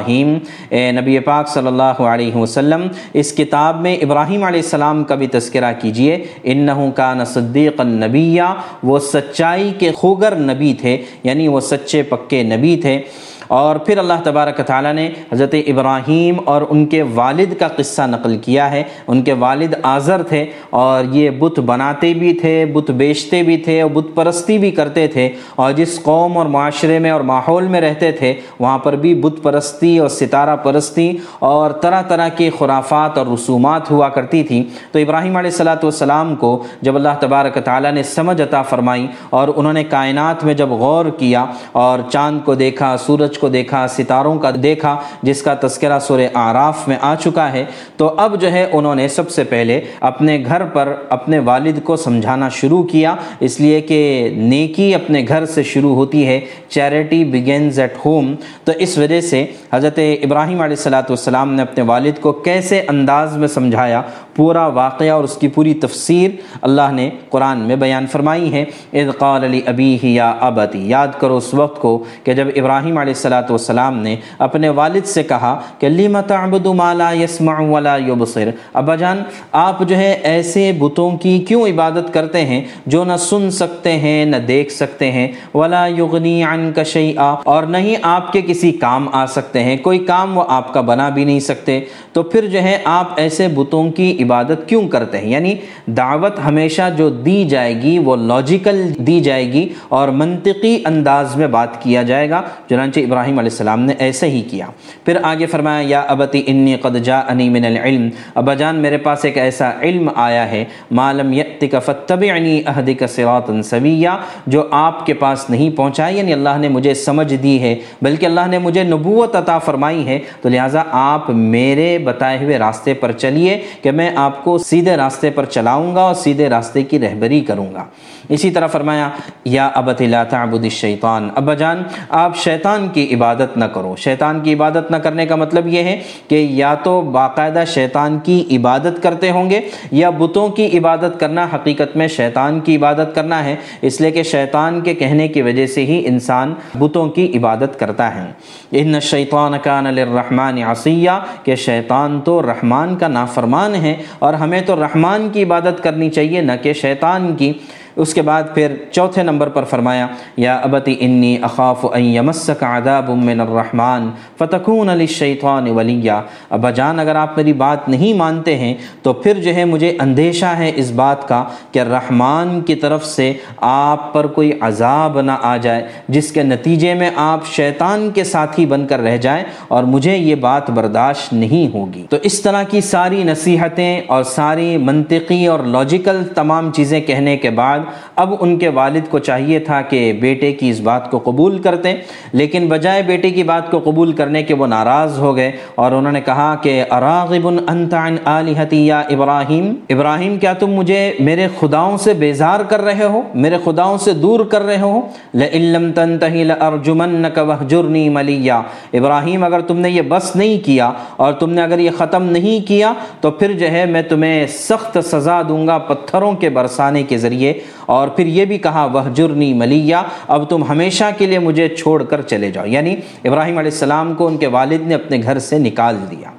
[0.69, 5.27] اے نبی پاک صلی اللہ علیہ وسلم، اس کتاب میں ابراہیم علیہ السلام کا بھی
[5.27, 8.43] تذکرہ کیجیے انہوں کا صدیق النبیہ
[8.83, 13.01] وہ سچائی کے خوگر نبی تھے یعنی وہ سچے پکے نبی تھے۔
[13.49, 18.37] اور پھر اللہ تبارک تعالیٰ نے حضرت ابراہیم اور ان کے والد کا قصہ نقل
[18.37, 23.43] کیا ہے۔ ان کے والد آذر تھے اور یہ بت بناتے بھی تھے، بت بیچتے
[23.43, 27.21] بھی تھے اور بت پرستی بھی کرتے تھے۔ اور جس قوم اور معاشرے میں اور
[27.21, 32.29] ماحول میں رہتے تھے، وہاں پر بھی بت پرستی اور ستارہ پرستی اور طرح طرح
[32.29, 37.09] کے خرافات اور رسومات ہوا کرتی تھیں۔ تو ابراہیم علیہ السلاۃ والسلام کو جب اللہ
[37.21, 41.99] تبارک تعالیٰ نے سمجھ عطا فرمائی اور انہوں نے کائنات میں جب غور کیا اور
[42.13, 46.89] چاند کو دیکھا، سورج سورج کو دیکھا، ستاروں کا دیکھا، جس کا تذکرہ سور آراف
[46.89, 47.65] میں آ چکا ہے۔
[47.97, 51.97] تو اب جو ہے، انہوں نے سب سے پہلے اپنے گھر پر اپنے والد کو
[51.97, 57.79] سمجھانا شروع کیا۔ اس لیے کہ نیکی اپنے گھر سے شروع ہوتی ہے، چیریٹی بگینز
[57.79, 62.33] ایٹ ہوم۔ تو اس وجہ سے حضرت ابراہیم علیہ السلاۃ والسلام نے اپنے والد کو
[62.33, 64.03] کیسے انداز میں سمجھایا؟
[64.37, 66.31] پورا واقعہ اور اس کی پوری تفسیر
[66.63, 71.09] اللہ نے قرآن میں بیان فرمائی ہے۔ اذ قال علی ابی ہی یا ابتی، یاد
[71.19, 75.61] کرو اس وقت کو کہ جب ابراہیم علیہ السلاۃ والسلام نے اپنے والد سے کہا
[75.79, 81.17] کہ لم تعبد ما لا يسمع ولا يبصر ابا جان، آپ جو ہے ایسے بتوں
[81.17, 85.87] کی کیوں عبادت کرتے ہیں جو نہ سن سکتے ہیں، نہ دیکھ سکتے ہیں؟ ولا
[85.87, 90.45] یغنی عنک شیئا۔ اور نہیں آپ کے کسی کام آ سکتے ہیں، کوئی کام وہ
[90.49, 91.81] آپ کا بنا بھی نہیں سکتے۔
[92.13, 95.55] تو پھر جو ہے آپ ایسے بتوں کی عبادت کیوں کرتے ہیں؟ یعنی
[95.87, 101.47] دعوت ہمیشہ جو دی جائے گی وہ لاجیکل دی جائے گی اور منطقی انداز میں
[101.47, 104.67] بات کیا جائے گا، چنانچہ ابراہیم علیہ السلام نے ایسے ہی کیا۔
[105.05, 109.39] پھر آگے فرمایا، یا ابتی انی قد جاءنی من العلم۔ ابا جان، میرے پاس ایک
[109.39, 115.71] ایسا علم آیا ہے معلوم یتک فتبعنی اہدک صراطا سویا جو آپ کے پاس نہیں
[115.77, 120.07] پہنچا یعنی اللہ نے مجھے سمجھ دی ہے، بلکہ اللہ نے مجھے نبوت عطا فرمائی
[120.07, 124.97] ہے۔ تو لہٰذا آپ میرے بتائے ہوئے راستے پر چلیے کہ میں آپ کو سیدھے
[124.97, 127.85] راستے پر چلاؤں گا اور سیدھے راستے کی رہبری کروں گا۔
[128.29, 129.09] اسی طرح فرمایا،
[129.45, 134.55] یا ابت لا تعبد الشیطان، ابا جان، آپ شیطان کی عبادت نہ کرو۔ شیطان کی
[134.55, 139.31] عبادت نہ کرنے کا مطلب یہ ہے کہ یا تو باقاعدہ شیطان کی عبادت کرتے
[139.31, 144.01] ہوں گے یا بتوں کی عبادت کرنا حقیقت میں شیطان کی عبادت کرنا ہے۔ اس
[144.01, 148.33] لیے کہ شیطان کے کہنے کی وجہ سے ہی انسان بتوں کی عبادت کرتا ہے۔
[148.71, 151.11] ان شیطان کان للرحمن عصیہ
[151.43, 156.41] کہ شیطان تو رحمان کا نافرمان ہے اور ہمیں تو رحمان کی عبادت کرنی چاہیے
[156.41, 157.53] نہ کہ شیطان کی۔
[157.97, 163.11] اس کے بعد پھر چوتھے نمبر پر فرمایا، یا ابتی انی اخاف ان یمسک عذاب
[163.11, 169.13] من الرحمن فتکون للشیطان ولیہ۔ ابا جان، اگر آپ میری بات نہیں مانتے ہیں، تو
[169.13, 174.13] پھر جو ہے مجھے اندیشہ ہے اس بات کا کہ رحمان کی طرف سے آپ
[174.13, 178.87] پر کوئی عذاب نہ آ جائے، جس کے نتیجے میں آپ شیطان کے ساتھی بن
[178.87, 183.23] کر رہ جائیں اور مجھے یہ بات برداشت نہیں ہوگی۔ تو اس طرح کی ساری
[183.25, 187.81] نصیحتیں اور ساری منطقی اور لاجیکل تمام چیزیں کہنے کے بعد
[188.17, 191.95] اب ان کے والد کو چاہیے تھا کہ بیٹے کی اس بات کو قبول کرتے
[192.33, 196.13] لیکن بجائے بیٹے کی بات کو قبول کرنے کے وہ ناراض ہو گئے اور انہوں
[196.13, 201.97] نے کہا کہ اراغب انت عن آلہتی یا ابراہیم ابراہیم، کیا تم مجھے میرے خداؤں
[201.97, 205.01] سے بیزار کر رہے ہو؟ میرے خداؤں سے دور کر رہے ہو؟
[205.35, 208.53] لئن لم تنتہی لأرجمنک وحجرنی ملیہ
[208.93, 212.67] ابراہیم، اگر تم نے یہ بس نہیں کیا اور تم نے اگر یہ ختم نہیں
[212.69, 217.19] کیا تو پھر جو ہے میں تمہیں سخت سزا دوں گا پتھروں کے برسانے کے
[217.19, 217.53] ذریعے۔
[217.87, 219.97] اور پھر یہ بھی کہا وہ جرنی ملیہ
[220.29, 224.27] اب تم ہمیشہ کے لیے مجھے چھوڑ کر چلے جاؤ۔ یعنی ابراہیم علیہ السلام کو
[224.27, 226.31] ان کے والد نے اپنے گھر سے نکال دیا۔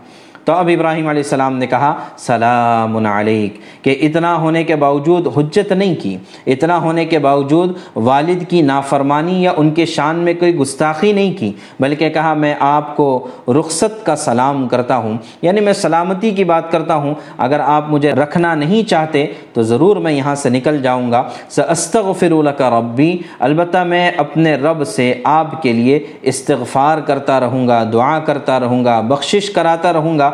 [0.46, 5.72] تو اب ابراہیم علیہ السلام نے کہا، سلام علیک، کہ اتنا ہونے کے باوجود حجت
[5.72, 10.56] نہیں کی، اتنا ہونے کے باوجود والد کی نافرمانی یا ان کے شان میں کوئی
[10.56, 15.74] گستاخی نہیں کی، بلکہ کہا، میں آپ کو رخصت کا سلام کرتا ہوں۔ یعنی میں
[15.74, 20.36] سلامتی کی بات کرتا ہوں، اگر آپ مجھے رکھنا نہیں چاہتے تو ضرور میں یہاں
[20.36, 21.24] سے نکل جاؤں گا۔
[21.70, 27.90] استغفر کا ربی، البتہ میں اپنے رب سے آپ کے لیے استغفار کرتا رہوں گا،
[27.94, 30.32] دعا کرتا رہوں گا، بخشش کراتا رہوں گا۔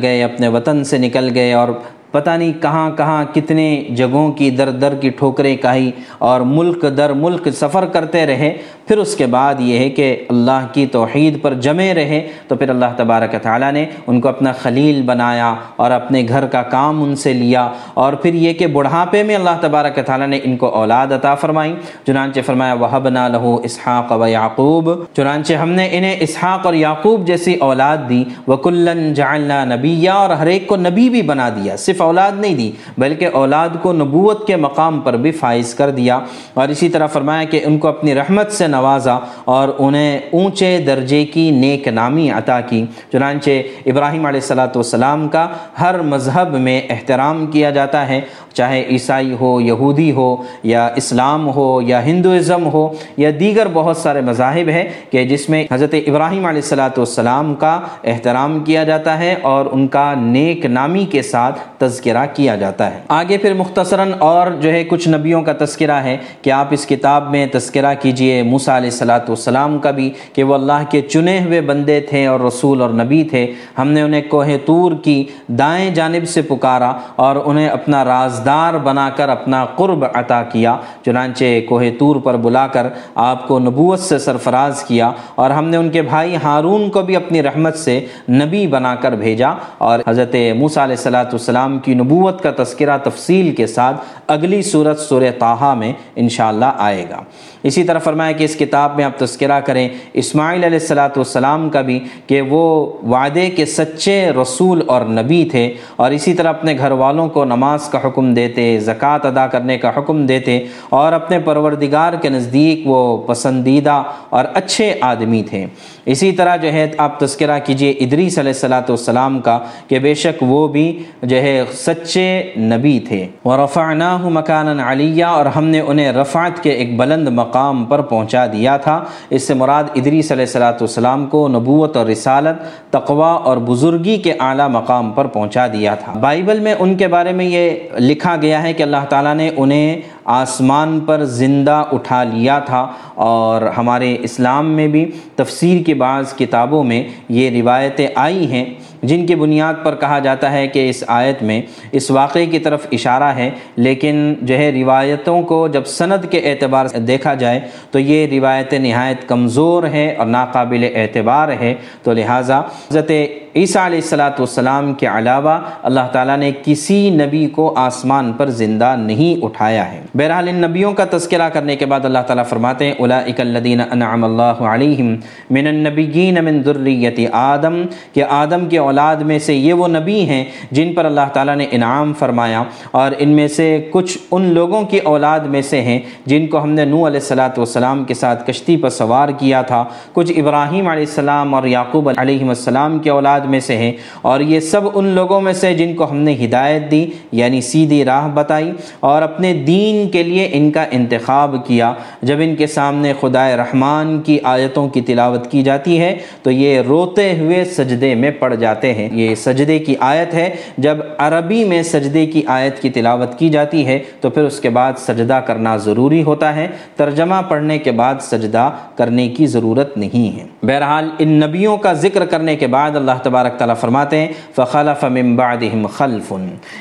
[0.00, 1.68] نکل گئے اپنے وطن سے نکل گئے اور
[2.10, 7.12] پتہ نہیں کہاں کہاں کتنے جگہوں کی در در کی ٹھوکریں کہی اور ملک در
[7.12, 8.56] ملک سفر کرتے رہے۔
[8.88, 12.70] پھر اس کے بعد یہ ہے کہ اللہ کی توحید پر جمے رہے۔ تو پھر
[12.70, 17.16] اللہ تبارک تعالیٰ نے ان کو اپنا خلیل بنایا اور اپنے گھر کا کام ان
[17.16, 21.06] سے لیا۔ اور پھر یہ کہ بڑھاپے میں اللہ تبارک تعالیٰ نے ان کو اولاد
[21.06, 21.74] عطا فرمائی۔
[22.06, 27.54] چنانچہ فرمایا وہبنا لہو اسحاق و یعقوب چنانچہ ہم نے انہیں اسحاق اور یعقوب جیسی
[27.54, 32.32] اولاد دی۔ وکلن جعلنا نبیہ اور ہر ایک کو نبی بھی بنا دیا۔ صرف اولاد
[32.38, 36.18] نہیں دی، بلکہ اولاد کو نبوت کے مقام پر بھی فائز کر دیا۔
[36.54, 41.24] اور اسی طرح فرمایا کہ ان کو اپنی رحمت سے نوازا اور انہیں اونچے درجے
[41.24, 43.50] کی نیک نامی عطا کی۔ چنانچہ
[43.86, 45.48] ابراہیم علیہ السلاۃ والسلام کا
[45.80, 48.20] ہر مذہب میں احترام کیا جاتا ہے۔
[48.54, 54.20] چاہے عیسائی ہو، یہودی ہو، یا اسلام ہو، یا ہندوازم ہو، یا دیگر بہت سارے
[54.20, 59.34] مذاہب ہیں کہ جس میں حضرت ابراہیم علیہ السلاۃ والسلام کا احترام کیا جاتا ہے
[59.42, 61.58] اور ان کا نیک نامی کے ساتھ
[61.90, 66.16] تذکرہ کیا جاتا ہے۔ آگے پھر مختصراً اور جو ہے کچھ نبیوں کا تذکرہ ہے
[66.42, 70.54] کہ آپ اس کتاب میں تذکرہ کیجیے موسیٰ علیہ السلاۃ والسلام کا بھی کہ وہ
[70.54, 74.44] اللہ کے چنے ہوئے بندے تھے اور رسول اور نبی تھے۔ ہم نے انہیں کوہ
[74.66, 80.42] طور کی دائیں جانب سے پکارا اور انہیں اپنا رازدار بنا کر اپنا قرب عطا
[80.42, 85.68] کیا۔ چنانچہ کوہ طور پر بلا کر آپ کو نبوت سے سرفراز کیا اور ہم
[85.68, 90.00] نے ان کے بھائی ہارون کو بھی اپنی رحمت سے نبی بنا کر بھیجا اور
[90.06, 93.96] حضرت موسیٰ علیہ السلاۃ والسلام کی نبوت کا تذکرہ تفصیل کے ساتھ
[94.28, 97.22] اگلی صورت سورہ تاہا میں انشاءاللہ آئے گا۔
[97.64, 101.80] اسی طرح فرمایا کہ اس کتاب میں آپ تذکرہ کریں اسماعیل علیہ السلاۃ والسلام کا
[101.80, 102.62] بھی کہ وہ
[103.10, 107.88] وعدے کے سچے رسول اور نبی تھے اور اسی طرح اپنے گھر والوں کو نماز
[107.88, 110.58] کا حکم دیتے، زکوٰۃ ادا کرنے کا حکم دیتے
[110.88, 115.66] اور اپنے پروردگار کے نزدیک وہ پسندیدہ اور اچھے آدمی تھے۔
[116.06, 119.58] اسی طرح جو ہے آپ تذکرہ کیجیے ادریس علیہ السلاۃ والسلام کا
[119.88, 125.64] کہ بے شک وہ بھی جو ہے سچے نبی تھے۔ ورفعناہ مکانا علیہ اور ہم
[125.64, 129.84] نے انہیں رفعت کے ایک بلند مقام مقام پر پہنچا دیا تھا۔ اس سے مراد
[129.94, 135.26] ادریس علیہ السلاۃ والسلام کو نبوت اور رسالت تقوا اور بزرگی کے اعلیٰ مقام پر
[135.26, 139.04] پہنچا دیا تھا۔ بائبل میں ان کے بارے میں یہ لکھا گیا ہے کہ اللہ
[139.08, 145.82] تعالیٰ نے انہیں آسمان پر زندہ اٹھا لیا تھا اور ہمارے اسلام میں بھی تفسیر
[145.82, 148.64] کے بعض کتابوں میں یہ روایتیں آئی ہیں۔
[149.02, 151.60] جن کی بنیاد پر کہا جاتا ہے کہ اس آیت میں
[151.92, 156.86] اس واقعے کی طرف اشارہ ہے، لیکن جو ہے روایتوں کو جب سند کے اعتبار
[156.86, 162.58] سے دیکھا جائے تو یہ روایت نہایت کمزور ہے اور ناقابل اعتبار ہے۔ تو لہٰذا
[162.58, 163.10] حضرت
[163.56, 168.94] عیسیٰ علیہ السلاۃ والسلام کے علاوہ اللہ تعالیٰ نے کسی نبی کو آسمان پر زندہ
[168.98, 172.94] نہیں اٹھایا ہے۔ بہرحال ان نبیوں کا تذکرہ کرنے کے بعد اللہ تعالیٰ فرماتے ہیں
[172.98, 175.14] اولئک الذین انعم اللہ علیہم
[175.54, 177.80] من النبیین من ذریت آدم،
[178.14, 181.66] کہ آدم کے اولاد میں سے یہ وہ نبی ہیں جن پر اللہ تعالیٰ نے
[181.70, 186.46] انعام فرمایا، اور ان میں سے کچھ ان لوگوں کی اولاد میں سے ہیں جن
[186.46, 190.32] کو ہم نے نو علیہ السلاۃ والسلام کے ساتھ کشتی پر سوار کیا تھا۔ کچھ
[190.36, 194.80] ابراہیم علیہ السلام اور یعقوب علیہ السلام کے اولاد میں سے ہیں اور یہ سب
[194.94, 199.22] ان لوگوں میں سے جن کو ہم نے ہدایت دی یعنی سیدھی راہ بتائی اور
[199.22, 204.38] اپنے دین کے لیے ان کا انتخاب کیا۔ جب ان کے سامنے خدائے رحمان کی
[204.42, 209.08] آیتوں کی تلاوت کی جاتی ہے، تو یہ روتے ہوئے سجدے میں پڑ جاتے ہیں۔
[209.12, 213.86] یہ سجدے کی آیت ہے۔ جب عربی میں سجدے کی آیت کی تلاوت کی جاتی
[213.86, 216.66] ہے، تو پھر اس کے بعد سجدہ کرنا ضروری ہوتا ہے۔
[216.96, 222.26] ترجمہ پڑھنے کے بعد سجدہ کرنے کی ضرورت نہیں ہے۔ بہرحال ان نبیوں کا ذکر
[222.26, 226.32] کرنے کے بعد اللہ تبارک تعالیٰ فرماتے ہیں، فخلف من بعدهم خلف۔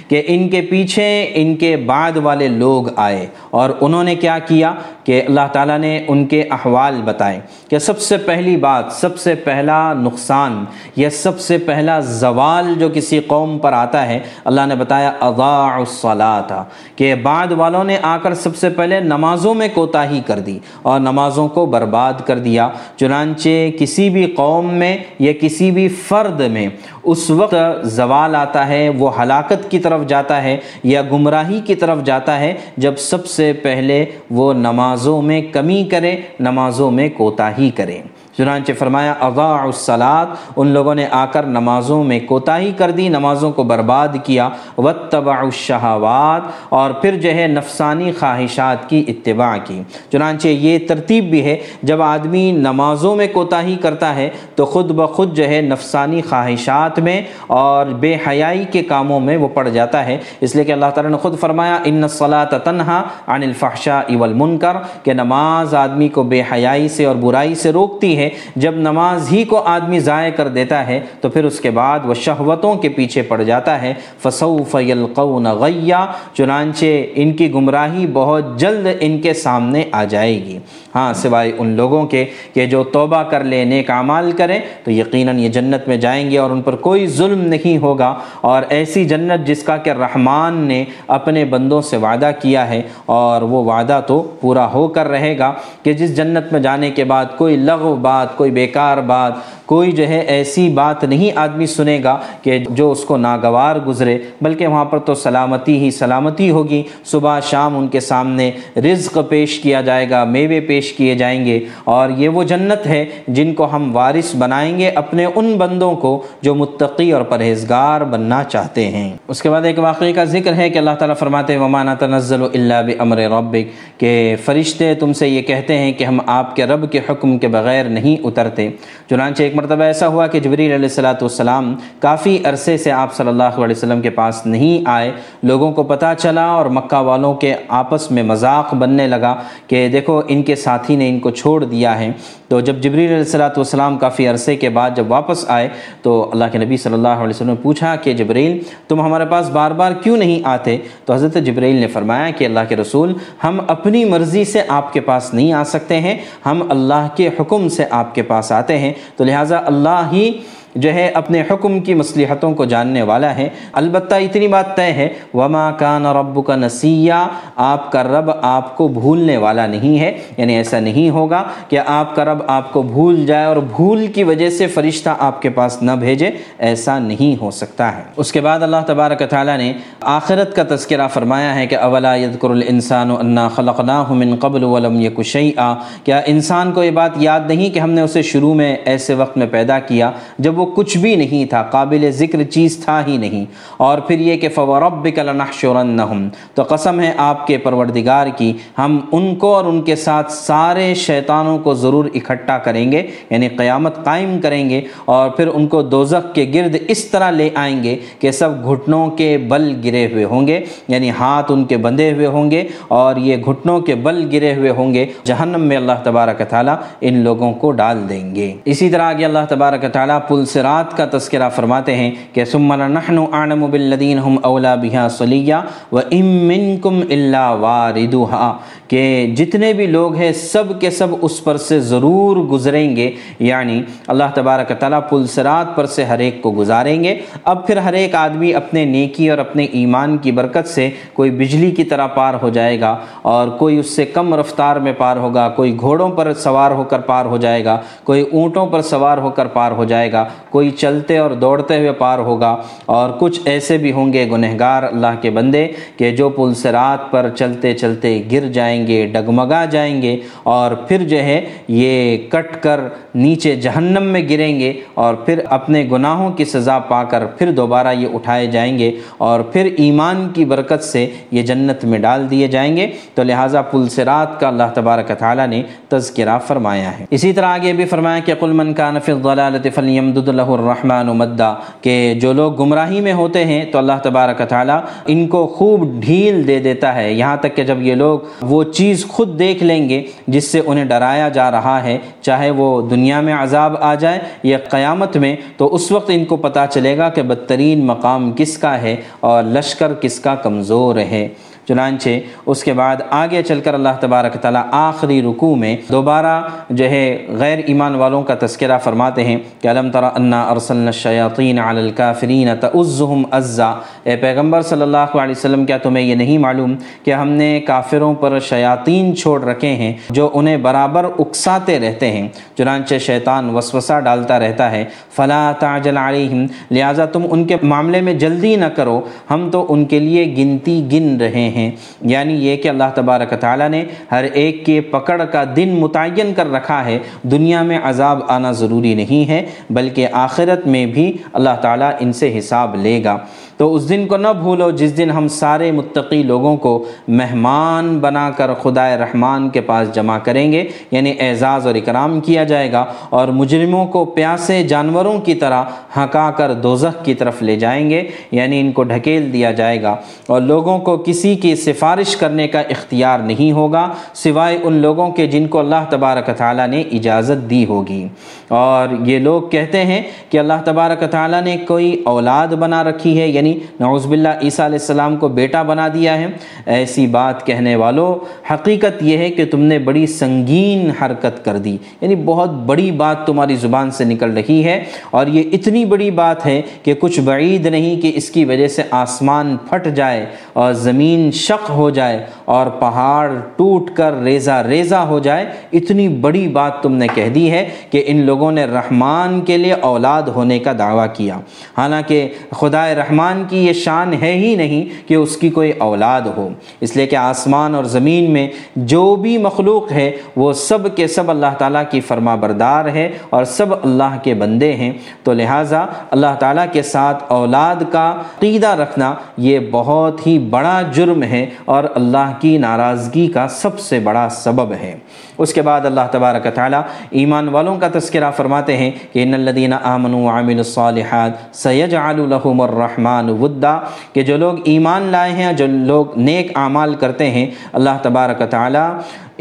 [0.07, 4.73] کہ ان کے پیچھے، ان کے بعد والے لوگ آئے۔ اور انہوں نے کیا کیا؟
[5.09, 7.39] کہ اللہ تعالیٰ نے ان کے احوال بتائے
[7.69, 10.63] کہ سب سے پہلی بات، سب سے پہلا نقصان
[10.95, 15.71] یا سب سے پہلا زوال جو کسی قوم پر آتا ہے، اللہ نے بتایا اضاع
[15.75, 16.51] الصلاۃ،
[16.95, 20.99] کہ بعد والوں نے آ کر سب سے پہلے نمازوں میں کوتاہی کر دی اور
[20.99, 23.49] نمازوں کو برباد کر دیا۔ چنانچہ
[23.79, 26.67] کسی بھی قوم میں یا کسی بھی فرد میں
[27.03, 32.03] اس وقت زوال آتا ہے، وہ ہلاکت کی طرف جاتا ہے یا گمراہی کی طرف
[32.03, 38.01] جاتا ہے، جب سب سے پہلے وہ نمازوں میں کمی کرے، نمازوں میں کوتاہی کرے۔
[38.39, 40.25] چنانچہ فرمایا اضاع الصلاۃ
[40.55, 45.35] ان لوگوں نے آ کر نمازوں میں کوتاہی کر دی، نمازوں کو برباد کیا وتبع
[45.37, 49.81] الشہوات اور پھر جو ہے نفسانی خواہشات کی اتباع کی۔
[50.11, 55.35] چنانچہ یہ ترتیب بھی ہے، جب آدمی نمازوں میں کوتاہی کرتا ہے، تو خود بخود
[55.37, 60.17] جو ہے نفسانی خواہشات میں اور بے حیائی کے کاموں میں وہ پڑ جاتا ہے۔
[60.41, 65.13] اس لیے کہ اللہ تعالیٰ نے خود فرمایا، ان صلاۃ تنہا عن الفحشاء والمنکر کہ
[65.13, 69.57] نماز آدمی کو بے حیائی سے اور برائی سے روکتی ہے جب نماز ہی کو
[69.57, 73.43] آدمی ضائع کر دیتا ہے تو پھر اس کے بعد وہ شہوتوں کے پیچھے پڑ
[73.43, 80.03] جاتا ہے۔ فصوف یلقون غیا چنانچہ ان کی گمراہی بہت جلد ان کے سامنے آ
[80.03, 80.59] جائے گی۔
[80.95, 85.39] ہاں سوائے ان لوگوں کے کہ جو توبہ کر لے، نیک اعمال کریں، تو یقیناً
[85.39, 89.47] یہ جنت میں جائیں گے اور ان پر کوئی ظلم نہیں ہوگا۔ اور ایسی جنت
[89.47, 94.21] جس کا کہ رحمان نے اپنے بندوں سے وعدہ کیا ہے، اور وہ وعدہ تو
[94.41, 98.35] پورا ہو کر رہے گا کہ جس جنت میں جانے کے بعد کوئی لغو بات،
[98.37, 99.33] کوئی بیکار بات،
[99.65, 104.17] کوئی جو ہے ایسی بات نہیں آدمی سنے گا کہ جو اس کو ناگوار گزرے،
[104.41, 109.59] بلکہ وہاں پر تو سلامتی ہی سلامتی ہوگی۔ صبح شام ان کے سامنے رزق پیش
[109.59, 113.53] کیا جائے گا، میوے پیش پیش کیے جائیں گے اور یہ وہ جنت ہے جن
[113.53, 118.87] کو ہم وارث بنائیں گے اپنے ان بندوں کو جو متقی اور پرہیزگار بننا چاہتے
[118.87, 122.43] ہیں۔ اس کے بعد ایک واقعے کا ذکر ہے کہ اللہ تعالیٰ فرماتے ومانا تنزل
[122.43, 126.91] اللہ بمر ربک کہ فرشتے تم سے یہ کہتے ہیں کہ ہم آپ کے رب
[126.91, 128.69] کے حکم کے بغیر نہیں اترتے۔
[129.09, 133.27] چنانچہ ایک مرتبہ ایسا ہوا کہ جبریل علیہ السلاۃ والسلام کافی عرصے سے آپ صلی
[133.27, 135.11] اللہ علیہ وسلم کے پاس نہیں آئے۔
[135.43, 139.35] لوگوں کو پتہ چلا اور مکہ والوں کے آپس میں مذاق بننے لگا
[139.67, 142.11] کہ دیکھو ان کے ساتھ ساتھی نے ان کو چھوڑ دیا ہے۔
[142.47, 145.69] تو جب جبریل علیہ السلاۃ والسلام کافی عرصے کے بعد جب واپس آئے،
[146.01, 149.49] تو اللہ کے نبی صلی اللہ علیہ وسلم نے پوچھا کہ جبریل، تم ہمارے پاس
[149.49, 153.13] بار بار کیوں نہیں آتے؟ تو حضرت جبریل نے فرمایا کہ اللہ کے رسول،
[153.43, 156.15] ہم اپنی مرضی سے آپ کے پاس نہیں آ سکتے ہیں،
[156.45, 160.31] ہم اللہ کے حکم سے آپ کے پاس آتے ہیں۔ تو لہٰذا اللہ ہی
[160.75, 165.09] جو ہے اپنے حکم کی مصلحتوں کو جاننے والا ہے۔ البتہ اتنی بات طے ہے،
[165.33, 170.55] وما کان رب کا نسیہ آپ کا رب آپ کو بھولنے والا نہیں ہے۔ یعنی
[170.55, 174.49] ایسا نہیں ہوگا کہ آپ کا رب آپ کو بھول جائے اور بھول کی وجہ
[174.49, 178.59] سے فرشتہ آپ کے پاس نہ بھیجے۔ ایسا نہیں ہو سکتا ہے۔ اس کے بعد
[178.59, 184.11] اللہ تبارک تعالیٰ نے آخرت کا تذکرہ فرمایا ہے کہ اولا یذکر الانسان انا خلقناہ
[184.11, 188.01] من قبل ولم یک شیئا کیا انسان کو یہ بات یاد نہیں کہ ہم نے
[188.01, 192.09] اسے شروع میں ایسے وقت میں پیدا کیا جب وہ کچھ بھی نہیں تھا، قابل
[192.11, 193.45] ذکر چیز تھا ہی نہیں۔
[193.77, 199.33] اور پھر یہ کہ فوربک لنحشرنہم تو قسم ہے آپ کے پروردگار کی، ہم ان
[199.35, 204.39] کو اور ان کے ساتھ سارے شیطانوں کو ضرور اکٹھا کریں گے یعنی قیامت قائم
[204.41, 208.31] کریں گے، اور پھر ان کو دوزخ کے گرد اس طرح لے آئیں گے کہ
[208.31, 212.51] سب گھٹنوں کے بل گرے ہوئے ہوں گے یعنی ہاتھ ان کے بندھے ہوئے ہوں
[212.51, 216.75] گے، اور یہ گھٹنوں کے بل گرے ہوئے ہوں گے۔ جہنم میں اللہ تبارک تعالیٰ
[217.01, 221.05] ان لوگوں کو ڈال دیں گے۔ اسی طرح آگے اللہ تبارک تعالیٰ پل سرات کا
[221.11, 226.99] تذکرہ فرماتے ہیں کہ ثم نحن اعلم بالذین ہم اولا بها صلیہ و ام منکم
[227.09, 232.95] الا واردها کہ جتنے بھی لوگ ہیں سب کے سب اس پر سے ضرور گزریں
[232.95, 237.67] گے یعنی اللہ تبارک تعالیٰ پل سرات پر سے ہر ایک کو گزاریں گے۔ اب
[237.67, 241.83] پھر ہر ایک آدمی اپنے نیکی اور اپنے ایمان کی برکت سے کوئی بجلی کی
[241.83, 245.77] طرح پار ہو جائے گا اور کوئی اس سے کم رفتار میں پار ہوگا، کوئی
[245.79, 249.45] گھوڑوں پر سوار ہو کر پار ہو جائے گا، کوئی اونٹوں پر سوار ہو کر
[249.45, 253.91] پار ہو جائے گا، کوئی چلتے اور دوڑتے ہوئے پار ہوگا۔ اور کچھ ایسے بھی
[253.91, 255.67] ہوں گے گنہگار اللہ کے بندے
[255.97, 261.03] کہ جو پل سرات پر چلتے چلتے گر جائیں گے، ڈگمگا جائیں گے اور پھر
[261.07, 262.79] جو ہے یہ کٹ کر
[263.15, 267.93] نیچے جہنم میں گریں گے اور پھر اپنے گناہوں کی سزا پا کر پھر دوبارہ
[267.93, 272.47] یہ اٹھائے جائیں گے اور پھر ایمان کی برکت سے یہ جنت میں ڈال دیے
[272.47, 277.33] جائیں گے۔ تو لہٰذا پل سرات کا اللہ تبارک تعالیٰ نے تذکرہ فرمایا ہے۔ اسی
[277.33, 282.13] طرح آگے بھی فرمایا کہ قل من کان فی الضلالت فلیمدد له الرحمن مدا، کہ
[282.21, 286.59] جو لوگ گمراہی میں ہوتے ہیں تو اللہ تبارک تعالیٰ ان کو خوب ڈھیل دے
[286.59, 290.47] دیتا ہے۔ یہاں تک کہ جب یہ لوگ وہ چیز خود دیکھ لیں گے جس
[290.47, 295.17] سے انہیں ڈرایا جا رہا ہے، چاہے وہ دنیا میں عذاب آ جائے یا قیامت
[295.17, 298.95] میں، تو اس وقت ان کو پتہ چلے گا کہ بدترین مقام کس کا ہے
[299.19, 301.27] اور لشکر کس کا کمزور ہے۔
[301.69, 302.09] چنانچہ
[302.45, 307.05] اس کے بعد آگے چل کر اللہ تبارک تعالیٰ آخری رکوع میں دوبارہ جو ہے
[307.39, 312.49] غیر ایمان والوں کا تذکرہ فرماتے ہیں کہ علم تر انا ارسلنا الشیاطین علی الکافرین
[312.61, 313.69] تعزهم عزا۔
[314.03, 318.13] اے پیغمبر صلی اللہ علیہ وسلم، کیا تمہیں یہ نہیں معلوم کہ ہم نے کافروں
[318.21, 324.39] پر شیاطین چھوڑ رکھے ہیں جو انہیں برابر اکساتے رہتے ہیں؟ چنانچہ شیطان وسوسہ ڈالتا
[324.39, 324.83] رہتا ہے،
[325.15, 328.99] فلا تعجل علیہم، لہٰذا تم ان کے معاملے میں جلدی نہ کرو،
[329.31, 333.33] ہم تو ان کے لیے گنتی گن رہے ہیں۔ ہیں۔ یعنی یہ کہ اللہ تبارک
[333.39, 338.19] تعالیٰ نے ہر ایک کے پکڑ کا دن متعین کر رکھا ہے۔ دنیا میں عذاب
[338.27, 343.17] آنا ضروری نہیں ہے، بلکہ آخرت میں بھی اللہ تعالیٰ ان سے حساب لے گا۔
[343.59, 348.29] تو اس دن کو نہ بھولو جس دن ہم سارے متقی لوگوں کو مہمان بنا
[348.29, 352.85] کر خدا رحمان کے پاس جمع کریں گے یعنی اعزاز اور اکرام کیا جائے گا
[353.09, 355.63] اور مجرموں کو پیاسے جانوروں کی طرح
[355.97, 359.95] ہکا کر دوزخ کی طرف لے جائیں گے یعنی ان کو ڈھکیل دیا جائے گا۔
[360.27, 365.27] اور لوگوں کو کسی کی سفارش کرنے کا اختیار نہیں ہوگا، سوائے ان لوگوں کے
[365.27, 368.07] جن کو اللہ تبارک تعالیٰ نے اجازت دی ہوگی۔
[368.47, 373.27] اور یہ لوگ کہتے ہیں کہ اللہ تبارک تعالیٰ نے کوئی اولاد بنا رکھی ہے
[373.27, 376.27] یعنی یعنی نعوذ باللہ عیسیٰ علیہ السلام کو بیٹا بنا دیا ہے۔
[376.65, 378.15] ایسی بات کہنے والوں،
[378.53, 383.27] حقیقت یہ ہے کہ تم نے بڑی سنگین حرکت کر دی۔ یعنی بہت بڑی بات
[383.27, 387.65] تمہاری زبان سے نکل رہی ہے۔ اور یہ اتنی بڑی بات ہے کہ کچھ بعید
[387.65, 392.67] نہیں کہ اس کی وجہ سے آسمان پھٹ جائے اور زمین شق ہو جائے۔ اور
[392.67, 397.69] پہاڑ ٹوٹ کر ریزہ ریزہ ہو جائے، اتنی بڑی بات تم نے کہہ دی ہے
[397.91, 401.35] کہ ان لوگوں نے رحمان کے لیے اولاد ہونے کا دعویٰ کیا۔
[401.77, 406.49] حالانکہ خدا رحمان کی یہ شان ہے ہی نہیں کہ اس کی کوئی اولاد ہو۔
[406.81, 411.29] اس لیے کہ آسمان اور زمین میں جو بھی مخلوق ہے، وہ سب کے سب
[411.29, 414.91] اللہ تعالیٰ کی فرما بردار ہے اور سب اللہ کے بندے ہیں۔
[415.23, 421.23] تو لہٰذا اللہ تعالیٰ کے ساتھ اولاد کا عقیدہ رکھنا یہ بہت ہی بڑا جرم
[421.23, 424.95] ہے اور اللہ کی ناراضگی کا سب سے بڑا سبب ہے۔
[425.37, 429.73] اس کے بعد اللہ تبارک تعالیٰ ایمان والوں کا تذکرہ فرماتے ہیں کہ ان الدین
[429.73, 433.77] آمن عامل الصالحات سید الحم الرحمٰن ودا،
[434.13, 438.89] کہ جو لوگ ایمان لائے ہیں، جو لوگ نیک اعمال کرتے ہیں، اللہ تبارک تعالیٰ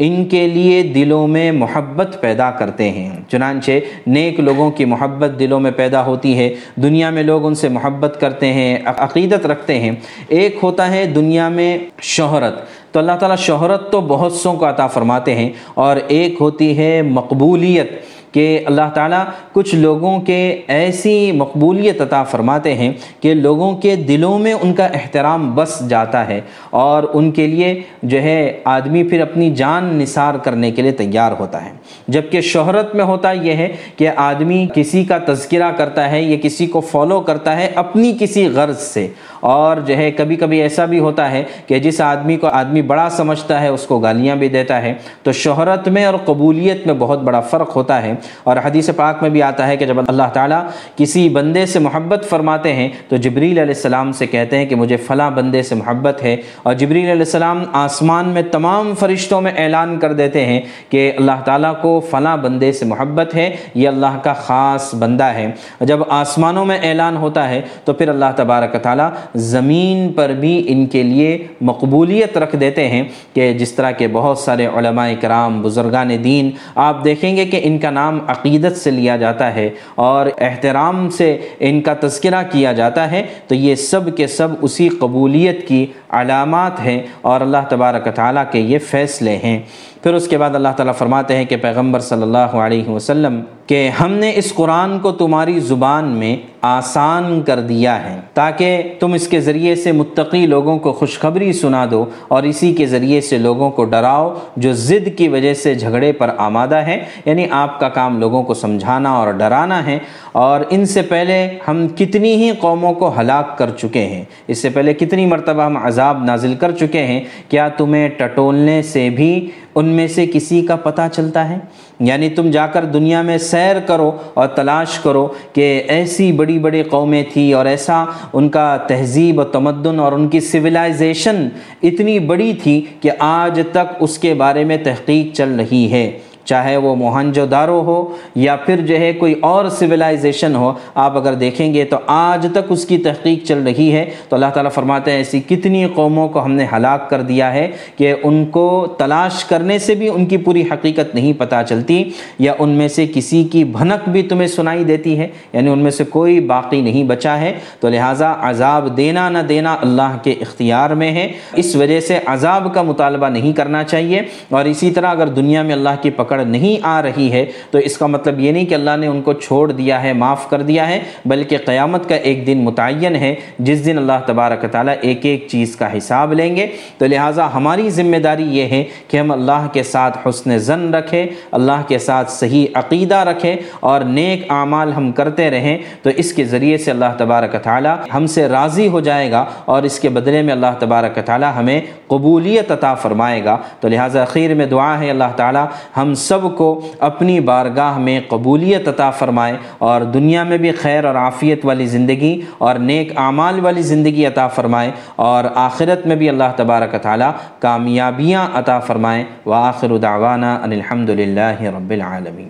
[0.01, 3.71] ان کے لیے دلوں میں محبت پیدا کرتے ہیں۔ چنانچہ
[4.07, 8.17] نیک لوگوں کی محبت دلوں میں پیدا ہوتی ہے۔ دنیا میں لوگ ان سے محبت
[8.21, 9.91] کرتے ہیں، عقیدت رکھتے ہیں۔
[10.27, 14.87] ایک ہوتا ہے دنیا میں شہرت۔ تو اللہ تعالیٰ شہرت تو بہت سوں کو عطا
[14.87, 17.91] فرماتے ہیں۔ اور ایک ہوتی ہے مقبولیت۔
[18.31, 19.23] کہ اللہ تعالیٰ
[19.53, 24.85] کچھ لوگوں کے ایسی مقبولیت عطا فرماتے ہیں کہ لوگوں کے دلوں میں ان کا
[24.85, 30.35] احترام بس جاتا ہے اور ان کے لیے جو ہے آدمی پھر اپنی جان نثار
[30.35, 31.71] کرنے کے لیے تیار ہوتا ہے۔
[32.07, 36.67] جبکہ شہرت میں ہوتا یہ ہے کہ آدمی کسی کا تذکرہ کرتا ہے یا کسی
[36.67, 39.07] کو فالو کرتا ہے اپنی کسی غرض سے۔
[39.39, 43.07] اور جو ہے کبھی کبھی ایسا بھی ہوتا ہے کہ جس آدمی کو آدمی بڑا
[43.11, 47.21] سمجھتا ہے، اس کو گالیاں بھی دیتا ہے۔ تو شہرت میں اور قبولیت میں بہت
[47.21, 48.13] بڑا فرق ہوتا ہے۔
[48.43, 50.63] اور حدیث پاک میں بھی آتا ہے کہ جب اللہ تعالیٰ
[50.95, 54.97] کسی بندے سے محبت فرماتے ہیں، تو جبریل علیہ السلام سے کہتے ہیں کہ مجھے
[54.97, 59.99] فلاں بندے سے محبت ہے۔ اور جبریل علیہ السلام آسمان میں تمام فرشتوں میں اعلان
[59.99, 64.33] کر دیتے ہیں کہ اللہ تعالیٰ کو فلاں بندے سے محبت ہے، یہ اللہ کا
[64.33, 65.51] خاص بندہ ہے۔
[65.81, 70.85] جب آسمانوں میں اعلان ہوتا ہے، تو پھر اللہ تبارک تعالیٰ زمین پر بھی ان
[70.85, 73.03] کے لیے مقبولیت رکھ دیتے ہیں
[73.33, 77.77] کہ جس طرح کے بہت سارے علماء کرام، بزرگان دین، آپ دیکھیں گے کہ ان
[77.77, 83.11] کا نام عقیدت سے لیا جاتا ہے اور احترام سے ان کا تذکرہ کیا جاتا
[83.11, 88.43] ہے، تو یہ سب کے سب اسی قبولیت کی علامات ہیں اور اللہ تبارک تعالیٰ
[88.51, 89.59] کے یہ فیصلے ہیں۔
[90.03, 93.89] پھر اس کے بعد اللہ تعالیٰ فرماتے ہیں کہ پیغمبر صلی اللہ علیہ وسلم کہ
[93.99, 99.27] ہم نے اس قرآن کو تمہاری زبان میں آسان کر دیا ہے تاکہ تم اس
[99.27, 103.71] کے ذریعے سے متقی لوگوں کو خوشخبری سنا دو اور اسی کے ذریعے سے لوگوں
[103.71, 108.19] کو ڈراؤ جو ضد کی وجہ سے جھگڑے پر آمادہ ہے یعنی آپ کا کام
[108.19, 109.99] لوگوں کو سمجھانا اور ڈرانا ہے۔
[110.31, 114.69] اور ان سے پہلے ہم کتنی ہی قوموں کو ہلاک کر چکے ہیں۔ اس سے
[114.69, 119.85] پہلے کتنی مرتبہ ہم عذاب نازل کر چکے ہیں۔ کیا تمہیں ٹٹولنے سے بھی ان
[119.85, 121.57] میں سے کسی کا پتہ چلتا ہے؟
[121.99, 126.83] یعنی تم جا کر دنیا میں سیر کرو اور تلاش کرو کہ ایسی بڑی بڑی
[126.83, 131.47] قومیں تھیں اور ایسا ان کا تہذیب و تمدن اور ان کی سویلائزیشن
[131.83, 136.19] اتنی بڑی تھی کہ آج تک اس کے بارے میں تحقیق چل رہی ہے۔
[136.49, 141.33] چاہے وہ موہنجو دارو ہو یا پھر جو ہے کوئی اور سویلائزیشن ہو، آپ اگر
[141.33, 145.11] دیکھیں گے تو آج تک اس کی تحقیق چل رہی ہے۔ تو اللہ تعالیٰ فرماتے
[145.11, 149.45] ہیں، ایسی کتنی قوموں کو ہم نے ہلاک کر دیا ہے کہ ان کو تلاش
[149.45, 152.03] کرنے سے بھی ان کی پوری حقیقت نہیں پتہ چلتی،
[152.39, 155.91] یا ان میں سے کسی کی بھنک بھی تمہیں سنائی دیتی ہے یعنی ان میں
[155.91, 160.89] سے کوئی باقی نہیں بچا ہے۔ تو لہٰذا عذاب دینا نہ دینا اللہ کے اختیار
[160.89, 165.27] میں ہے۔ اس وجہ سے عذاب کا مطالبہ نہیں کرنا چاہیے۔ اور اسی طرح اگر
[165.27, 168.65] دنیا میں اللہ کی پکڑ نہیں آ رہی ہے، تو اس کا مطلب یہ نہیں
[168.65, 172.15] کہ اللہ نے ان کو چھوڑ دیا ہے، معاف کر دیا ہے، بلکہ قیامت کا
[172.15, 176.55] ایک دن متعین ہے، جس دن اللہ تبارک تعالیٰ ایک ایک چیز کا حساب لیں
[176.55, 176.67] گے۔
[176.97, 181.25] تو لہٰذا ہماری ذمہ داری یہ ہے کہ ہم اللہ کے ساتھ حسن زن رکھیں،
[181.51, 186.43] اللہ کے ساتھ صحیح عقیدہ رکھیں اور نیک اعمال ہم کرتے رہیں۔ تو اس کے
[186.43, 190.41] ذریعے سے اللہ تبارک تعالیٰ ہم سے راضی ہو جائے گا اور اس کے بدلے
[190.41, 195.09] میں اللہ تبارک تعالیٰ ہمیں قبولیت عطا فرمائے گا۔ تو لہٰذا خیر میں دعا ہے،
[195.09, 195.65] اللہ تعالیٰ
[195.97, 201.15] ہم سب کو اپنی بارگاہ میں قبولیت عطا فرمائے اور دنیا میں بھی خیر اور
[201.15, 206.51] عافیت والی زندگی اور نیک اعمال والی زندگی عطا فرمائے اور آخرت میں بھی اللہ
[206.55, 212.47] تبارک تعالیٰ کامیابیاں عطا فرمائے۔ وآخر دعوانا ان الحمد للہ رب العالمین۔